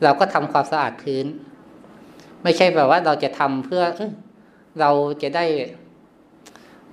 [0.03, 1.27] เราก็ทำความสะอาดพื้น
[2.43, 4.01] ไม่ใช่แบบว่าเราจะทำเพื่อเอ
[4.81, 4.91] เรา
[5.23, 5.45] จะได้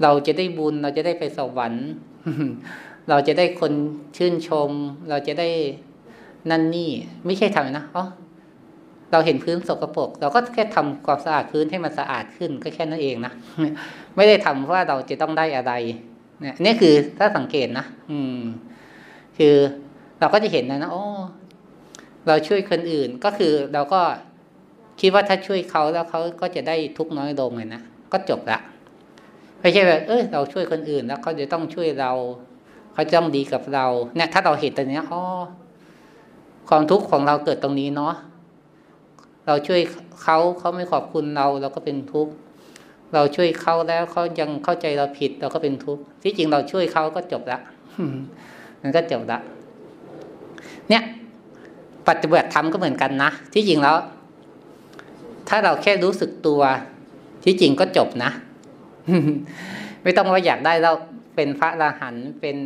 [0.04, 1.88] เราจะได้บุญ เราจะได้ไปสวรรค์
[3.10, 3.74] เราจะได้คน
[4.18, 4.72] ชื่นชม
[5.10, 5.50] เราจะได้
[6.50, 6.90] นั่นนี่
[7.26, 8.06] ไม่ใช่ทำนะอ๋อ
[9.12, 13.34] เราเห็นพื้นสกปรกเราก็แค่ทำความสะอาดพื้นให้มันสะอาดขึ้นก็แค่นั้นเองนะ
[14.16, 15.74] ไม่ได้ทำเพราะว่าเราจะต้องได้อะไร
[16.42, 18.40] เนี่ยนี่คือถ้าสังเกตนะอืม
[19.38, 19.56] คือ
[20.20, 21.04] เราก็จะเห็นนะนะโอ้
[22.28, 24.02] เราช่วยคนอื่นก็คือเราก็
[25.00, 28.60] คิดว่าถ้าช่วยเขาแล้วเขาก็จะได้ทุกน้อยลงเลยนะก็จบละ
[29.60, 32.12] ไม่ใช่แบบเออเราช่วยคนอื่นแล้วเขาจะต้องช่วยเรา
[32.94, 35.22] เขาจะต้องดีกับเรา เนี่ย ถ้าเราเห็นตรงนี้อ๋อ
[36.70, 38.14] ความทุกข์ของเราเกิดตรงนี้เนาะ
[39.48, 39.82] เราช่วย
[40.24, 42.34] เขาเขาไม่ขอบคุณเรา เราก็เป็นทุกข์
[43.14, 47.60] เราช่วยเขาแล้วเขายังเข้าใจเราผิด เราก็เป็นทุกข์ที่จริงเราช่วยเขาก็จบละ
[48.82, 49.40] มันก็จบละ
[50.90, 51.04] เนี่ย
[52.08, 53.98] ปฏิบัติธรรมก็เหมือนกันนะที่จริงแล้ว
[55.50, 56.62] ถ้าเราแค่รู้สึกตัว
[57.44, 58.32] ที่จริงก็จบนะ
[60.04, 60.92] ไม่ต้องว่าอยากได้เรา
[61.36, 62.58] เป็นพระอรหันต์เป็น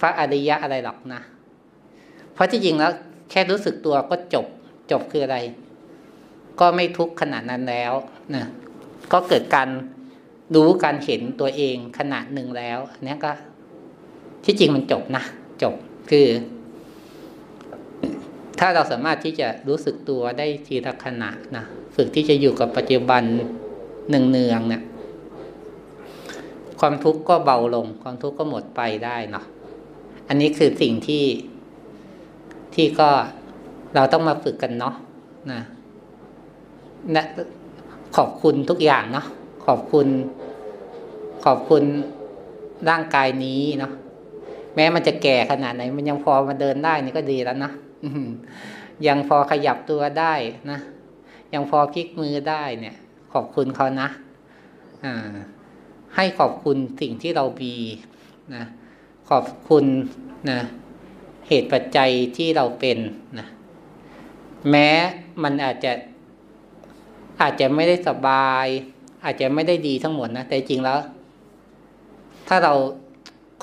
[0.00, 1.20] พระอริยะอะไรหรอกนะ
[2.32, 2.92] เพราะที่จริงแล้ว
[3.30, 4.46] แค่รู้สึกตัวก็จบ
[4.90, 5.38] จบคืออะไร
[6.60, 7.92] ก็ไม่ทุกข์ขนาดนั้นแล้ว
[8.34, 8.44] นะ
[9.12, 9.68] ก็เกิดการ
[10.54, 13.32] รู้การเห็นตัวเองขนาดหนึ่งแล้วนี่ก็
[14.44, 15.24] ที่จริงมันจบนะ
[15.62, 15.74] จบ
[16.10, 16.26] คือ
[18.60, 23.22] ถ้าเราสามารถที่จะรู้สึกตัวได้ทีละขณะนะฝึกที่จะอยู่กับปัจจุบัน
[24.08, 24.18] เนื
[24.50, 24.82] องเนี่ย
[26.80, 29.44] ความทุกข์ก็เบาลง ความทุกข์ก็หมดไปได้เนาะ
[30.28, 31.24] อันนี้คือสิ่งที่
[32.74, 33.10] ที่ก็
[33.94, 34.94] เราต้องมาฝึกกันเนาะ
[35.52, 35.60] นะ
[37.16, 37.24] นะ
[38.16, 39.26] ขอบคุณทุกอย่างเนาะ
[39.66, 40.06] ขอบคุณ
[41.44, 41.84] ขอบคุณ
[42.88, 43.92] ร่างกายนี้เนาะ
[44.74, 47.70] แม้มันจะแก่ขนาดไหน มันยังพอมาเดินได้นี่ก็ดีแล้วนะ
[49.06, 50.34] ยังพอขยับตัวได้
[50.70, 50.78] นะ
[51.54, 52.96] ยังพอพลิกมือได้เนี่ย
[53.32, 54.08] ขอบคุณเขานะ
[55.04, 55.14] อ่า
[56.16, 57.74] ให้ขอบคุณสิ่งที่เรามี
[58.54, 58.64] นะ
[59.30, 59.84] ขอบคุณ
[60.50, 60.58] นะ
[61.48, 62.98] เหตุปัจจัยที่เราเป็น
[63.38, 63.46] นะ
[64.70, 64.88] แม้
[65.42, 65.92] มันอาจจะ
[67.40, 68.66] อาจจะไม่ได้สบาย
[69.24, 70.98] อาจจะไม่ได้ดีทั้งหมดนะแต่จริงแล้ว
[72.48, 72.72] ถ้าเรา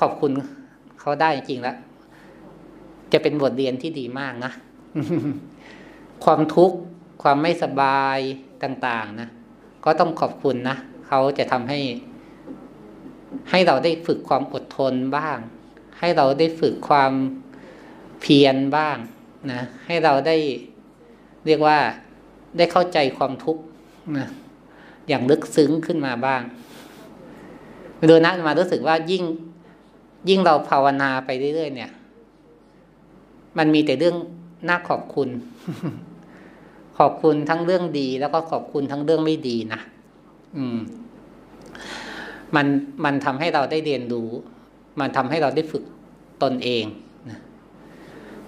[0.00, 0.32] ขอบคุณ
[1.00, 1.76] เขาได้จริงแล้ว
[3.12, 4.52] จะเป็นบทเรียนที่ดีมากนะ
[6.24, 6.76] ความทุกข์
[7.22, 8.18] ความไม่สบาย
[8.62, 9.28] ต่างๆนะ
[9.84, 11.80] ก็ต้องขอบคุณนะเขาจะทำให้
[13.50, 15.38] ให้เราได้ฝึกความอดทนบ้าง
[15.98, 17.12] ให้เราได้ฝึกความ
[18.20, 18.96] เพียรบ้าง
[19.52, 20.36] นะให้เราได้
[21.46, 21.78] เรียกว่า
[22.56, 23.62] ได้เข้าใจความทุกข์
[24.18, 24.28] นะ
[25.08, 26.42] อย่างลึกซึ้งขึ้นมาบ้าง
[28.08, 29.24] ดูนะมารู้สึกว่ายิ่ง
[30.28, 31.90] ยิ่งเราภาวนาไปเรื่อยๆเนี่ย
[33.58, 34.16] มันมีแต่เรื่อง
[34.68, 35.28] น่าขอบคุณ
[36.98, 39.80] ขอบคุณทั้งเรื่องดี แล้วก็ขอบคุณทั้งเรื่องไม่ดีนะ
[40.56, 40.78] อืม
[42.54, 42.66] มัน
[43.04, 44.28] มันทำให้เราได้เรียนรู้
[45.00, 45.84] มันทำให้เราได้ฝึก
[46.42, 46.84] ตนเอง
[47.30, 47.38] นะ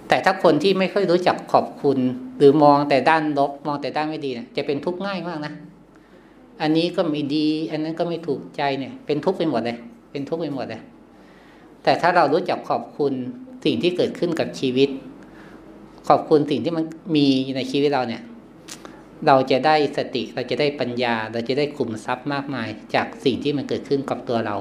[0.07, 1.97] แต่ถ้าคนที่ไม่ค่อยรู้จักขอบคุณ
[2.37, 5.53] หรือมองแต่ด้านลบ มองแต่ด้านไม่ดีเนี่ยจะเป็นทุกข์ง่ายมากนะ
[6.61, 9.77] อันนี้ก็ไม่ดี อันนั้นก็ไม่ถูกใจเนี่ย เป็นทุกข์ไปหมดเลย
[10.11, 10.81] เป็นทุกข์ไปหมดเลย
[11.83, 13.13] แต่ถ้าเรารู้จักขอบคุณ
[13.65, 14.89] สิ่งที่เกิดขึ้นกับชีวิต
[16.07, 16.83] ขอบคุณสิ่งที่มัน
[17.15, 18.21] มีในชีวิตเราเนี่ย
[19.27, 24.55] เราจะได้สติเราจะได้ปัญญา เราจะได้ขุมทรัพย์มากมาย จากสิ่งที่มันเกิดขึ้นกับตัวเรา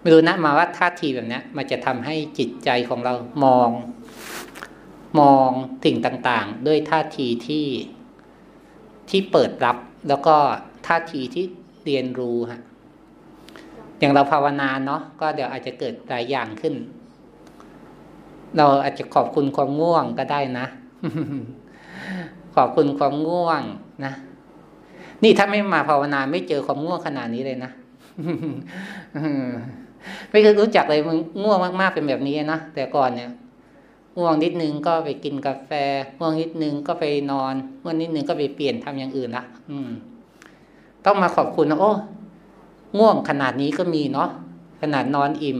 [0.00, 3.14] ไม่รู้นะมาว่าท่าทีแบบนี้มันจะทำให้จิตใจของเรา
[3.44, 3.68] มอง
[5.18, 5.50] มอง
[5.84, 7.66] สิ่งต่างๆ ด้วยท่าทีที่
[9.10, 9.76] ที่เปิดรับ
[10.08, 10.36] แล้วก็
[10.86, 11.44] ท่าทีที่
[11.84, 12.60] เรียนรู้ฮะ
[13.98, 16.74] อย่างเราภาวนาเนาะก็เดี๋ยวอาจจะเกิดหลายอย่างขึ้น
[18.56, 20.66] เราอาจจะขอบคุณความง่วงก็ได้นะ
[22.56, 23.62] ขอบคุณความง่วง
[24.04, 24.12] นะ
[25.22, 27.70] นี่ถ้าไม่มาภาวนาไม่เจอความง่วงขนาดนี้เลยนะ
[30.30, 33.30] ไม่เคยรู้จักเลยมันง่วงมากๆเป็นแบบนี้นะแต่ก่อนเนี่ย
[34.18, 35.70] ง่วงนิดนึงก็ไปกินกาแฟ
[36.18, 39.90] ง่วงนิดนึงก็ไปนอนง่วงนิดนึงก็ไปเปลี่ยนทำอย่างอื่นละอืม
[41.04, 41.92] ต้องมาขอบคุณนะโอ้
[42.98, 44.28] ง่วงขนาดนี้ก็มีเนาะ
[44.82, 45.58] ขนาดนอนอิ่ม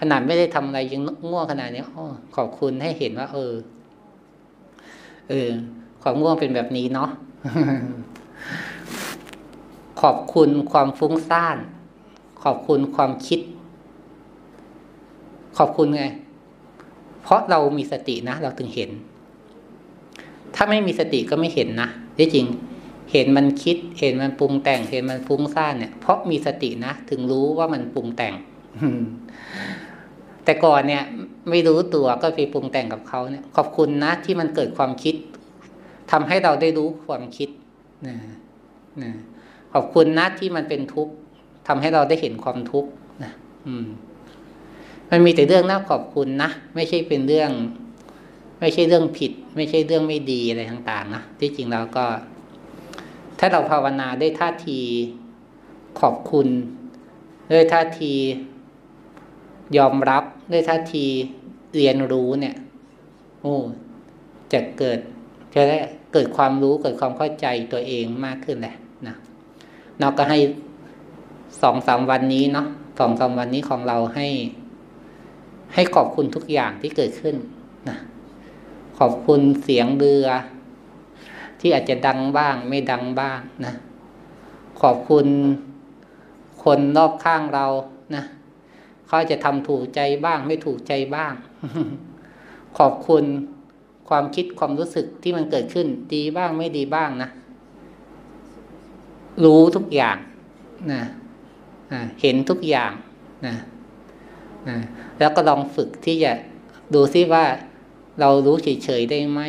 [0.00, 2.04] ขนาดไม่ได้ทำอะไรยังง่วงขนาดนี้โอ้
[2.36, 3.54] ขอบคุณให้เห็นว่า เออ
[5.28, 5.50] เออ
[6.02, 7.08] ความง่วงเป็นแบบนี้เนาะ
[10.00, 11.56] ขอบคุณความฟุ้งซ่าน
[12.42, 13.40] ขอบคุณความคิด
[15.58, 16.04] ขอบคุณไง
[17.28, 18.90] เพราะเรามีสตินะ เราถึงเห็น
[20.54, 22.46] ถ้าไม่มีสติก็ไม่เห็นนะที่จริง
[23.12, 28.34] เห็นมันคิด เห็นมันปรุงแต่ง เห็นมันฟุ้งซ่านเนี่ย เพราะมีสตินะ ถึงรู้ว่ามันปรุงแต่ง
[30.44, 31.02] แต่ก่อนเนี่ย
[31.50, 35.14] ไม่รู้ตัวก็ไปปรุงแต่งกับเขาเนี่ย ขอบคุณนะ ที่มันเกิดความคิด
[36.12, 37.48] ทำให้เราได้รู้ความคิด
[38.08, 38.16] นะ
[39.02, 39.10] นะ
[39.72, 41.12] ขอบคุณนะที่มันเป็นทุกข์
[41.68, 42.90] ทำให้เราได้เห็นความทุกข์
[43.22, 43.32] นะ
[43.66, 43.86] อืม
[45.10, 47.50] มันมีแต่เรื่องน่าขอบคุณนะไม่ใช่เป็นเรื่อง
[48.60, 52.04] ไม่ใช่เรื่องผิด ไม่ใช่เรื่องไม่ดีอะไรต่างๆนะที่จริงเราก็
[53.38, 54.80] ถ้าเราภาวนาได้ท่าที
[56.00, 56.48] ขอบคุณ
[57.50, 58.12] ด้วยท่าที
[59.78, 61.04] ยอมรับด้วยท่าที
[61.76, 62.56] เรียนรู้เนี่ย
[63.42, 63.56] โอ้
[64.52, 64.98] จะเกิด
[65.54, 65.76] จะได้
[66.12, 69.16] เกิดความรู้เกิดความเข้าใจตัวเองมากขึ้นแหละนะ
[70.00, 70.38] นอกก็ให้
[71.62, 72.66] สองสามวันนี้เนาะ
[72.98, 74.26] สองสามวันนี้ของเราให้
[75.74, 77.36] ให้ขอบคุณทุกอย่างที่เกิดขึ้น
[77.88, 77.96] นะ
[78.98, 80.26] ขอบคุณเสียงเรือ
[81.60, 83.74] ที่อาจจะดังบ้าง ไม่ดังบ้างนะ
[84.80, 85.26] ขอบคุณ
[86.64, 87.66] คนรอบข้างเรา
[88.14, 88.24] นะ
[89.06, 91.32] เขาจะทำถูกใจบ้าง ไม่ถูกใจบ้าง
[92.78, 93.24] ขอบคุณ
[94.08, 97.30] ความคิดความรู้สึกที่มันเกิดขึ้น ดีบ้างไม่ดีบ้างนะ
[99.44, 100.16] รู้ทุกอย่าง
[100.92, 101.02] นะ
[102.20, 102.92] เห็นทุกอย่าง
[103.46, 103.54] นะ
[105.18, 106.32] แล้วก็ลองฝึกที่จะ
[106.94, 107.44] ดูซิว่า
[108.20, 109.40] เรารู้เฉยๆได้ไหม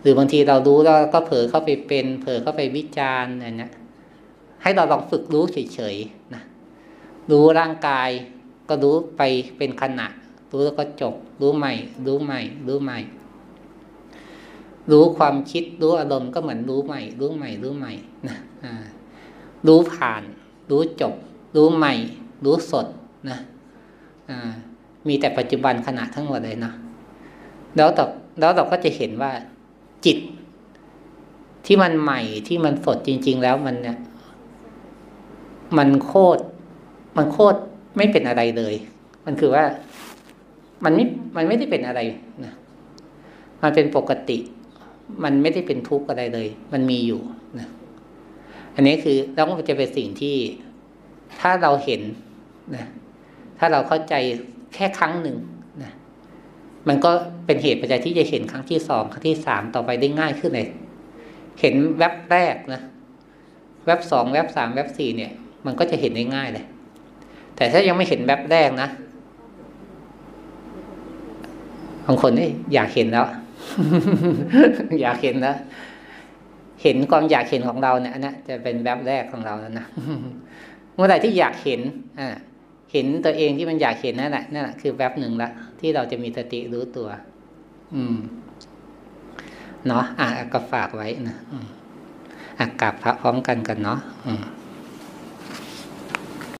[0.00, 3.72] หรือบางทีเรารู้แล้วก็เผลอเข้าไปเป็น เผลอเข้าไปวิจารณ์อะไรเงี้ย
[4.62, 6.42] ให้เราลองฝึกรู้เฉยๆนะ
[7.30, 8.10] รู้ร่างกาย
[8.68, 9.22] ก็รู้ไป
[9.58, 10.06] เป็นขณะ
[10.50, 11.72] รู้แล้วก็จบ รู้ใหม่
[12.06, 12.98] รู้ใหม่ รู้ใหม่
[14.90, 17.92] รู้ความคิดรู้อารมณ์ก็เหมือนรู้ใหม่ รู้ใหม่ รู้ใหม่
[18.26, 18.36] นะ
[19.66, 20.22] รู้ผ่าน
[20.70, 21.14] รู้จบ
[21.56, 21.94] รู้ใหม่
[22.44, 22.86] รู้สด
[23.28, 23.38] นะ
[25.08, 26.72] มีแต่ปัจจุบันขณะทั้งหมดเลยนะ
[27.76, 28.06] แล้วต่อ
[28.40, 29.32] แล้วเราก็จะเห็นว่า
[30.04, 30.18] จิต
[31.66, 33.98] ที่มันใหม่ที่มันสดจริง ๆ แล้วมันเนี่ย
[35.78, 36.42] มันโคตร
[37.16, 37.58] มันโคตร
[37.96, 38.74] ไม่เป็นอะไรเลย
[39.26, 39.64] มันคือว่า
[40.84, 41.04] มันไม่
[41.36, 42.00] มันไม่ได้เป็นอะไร
[42.44, 42.52] นะ
[43.62, 44.38] มันเป็นปกติ
[45.24, 47.20] มันไม่ได้เป็นทุกข์อะไรเลย มันมีอยู่
[47.58, 47.68] นะ
[48.74, 50.36] อันนี้คือแล้วมันจะเป็นสิ่งที่
[51.40, 52.00] ถ้าเราเห็น
[52.76, 52.86] นะ
[53.58, 54.14] ถ้าเราเข้าใจ
[54.74, 55.36] แค่ครั้งหนึ่ง
[55.82, 55.92] นะ
[56.88, 57.10] มันก็
[57.46, 60.68] เป็นเหตุปัจจัยที่จะเห็นครั้งที่สองครั้งที่สามต่อไปได้ง่ายขึ้นเลย
[61.60, 62.80] เห็นแวบแรกนะ
[63.86, 65.32] แวบสองแวบสามแวบสี่เนี่ย
[65.66, 66.64] มันก็จะเห็นได้ง่ายเลย
[67.56, 68.88] แต่ถ้ายังไม่เห็นแบบแรกนะ
[72.06, 73.24] บางคนนี่อยากเห็นแล้ว
[75.02, 75.56] อยากเห็นแล้ว
[76.82, 79.86] เห็นความอยากเห็นของเราเนี่ยนะจะเป็นแบบแรกของเราแล้วนะ
[80.94, 81.80] เมื่อไหร่ที่อยากเห็น
[82.18, 82.28] อ่า
[82.92, 87.08] เห็นตัวเองที่มันอยากเห็นนั่นแหละนั่นแหละคือแบบหนึ่งละที่เราจะมีสติรู้ตัว
[87.94, 88.16] อืม
[89.86, 91.36] เนาะอะก็ฝากไว้นะ
[92.58, 94.42] อะกลับพระพร้อมกันกันเนาะอืม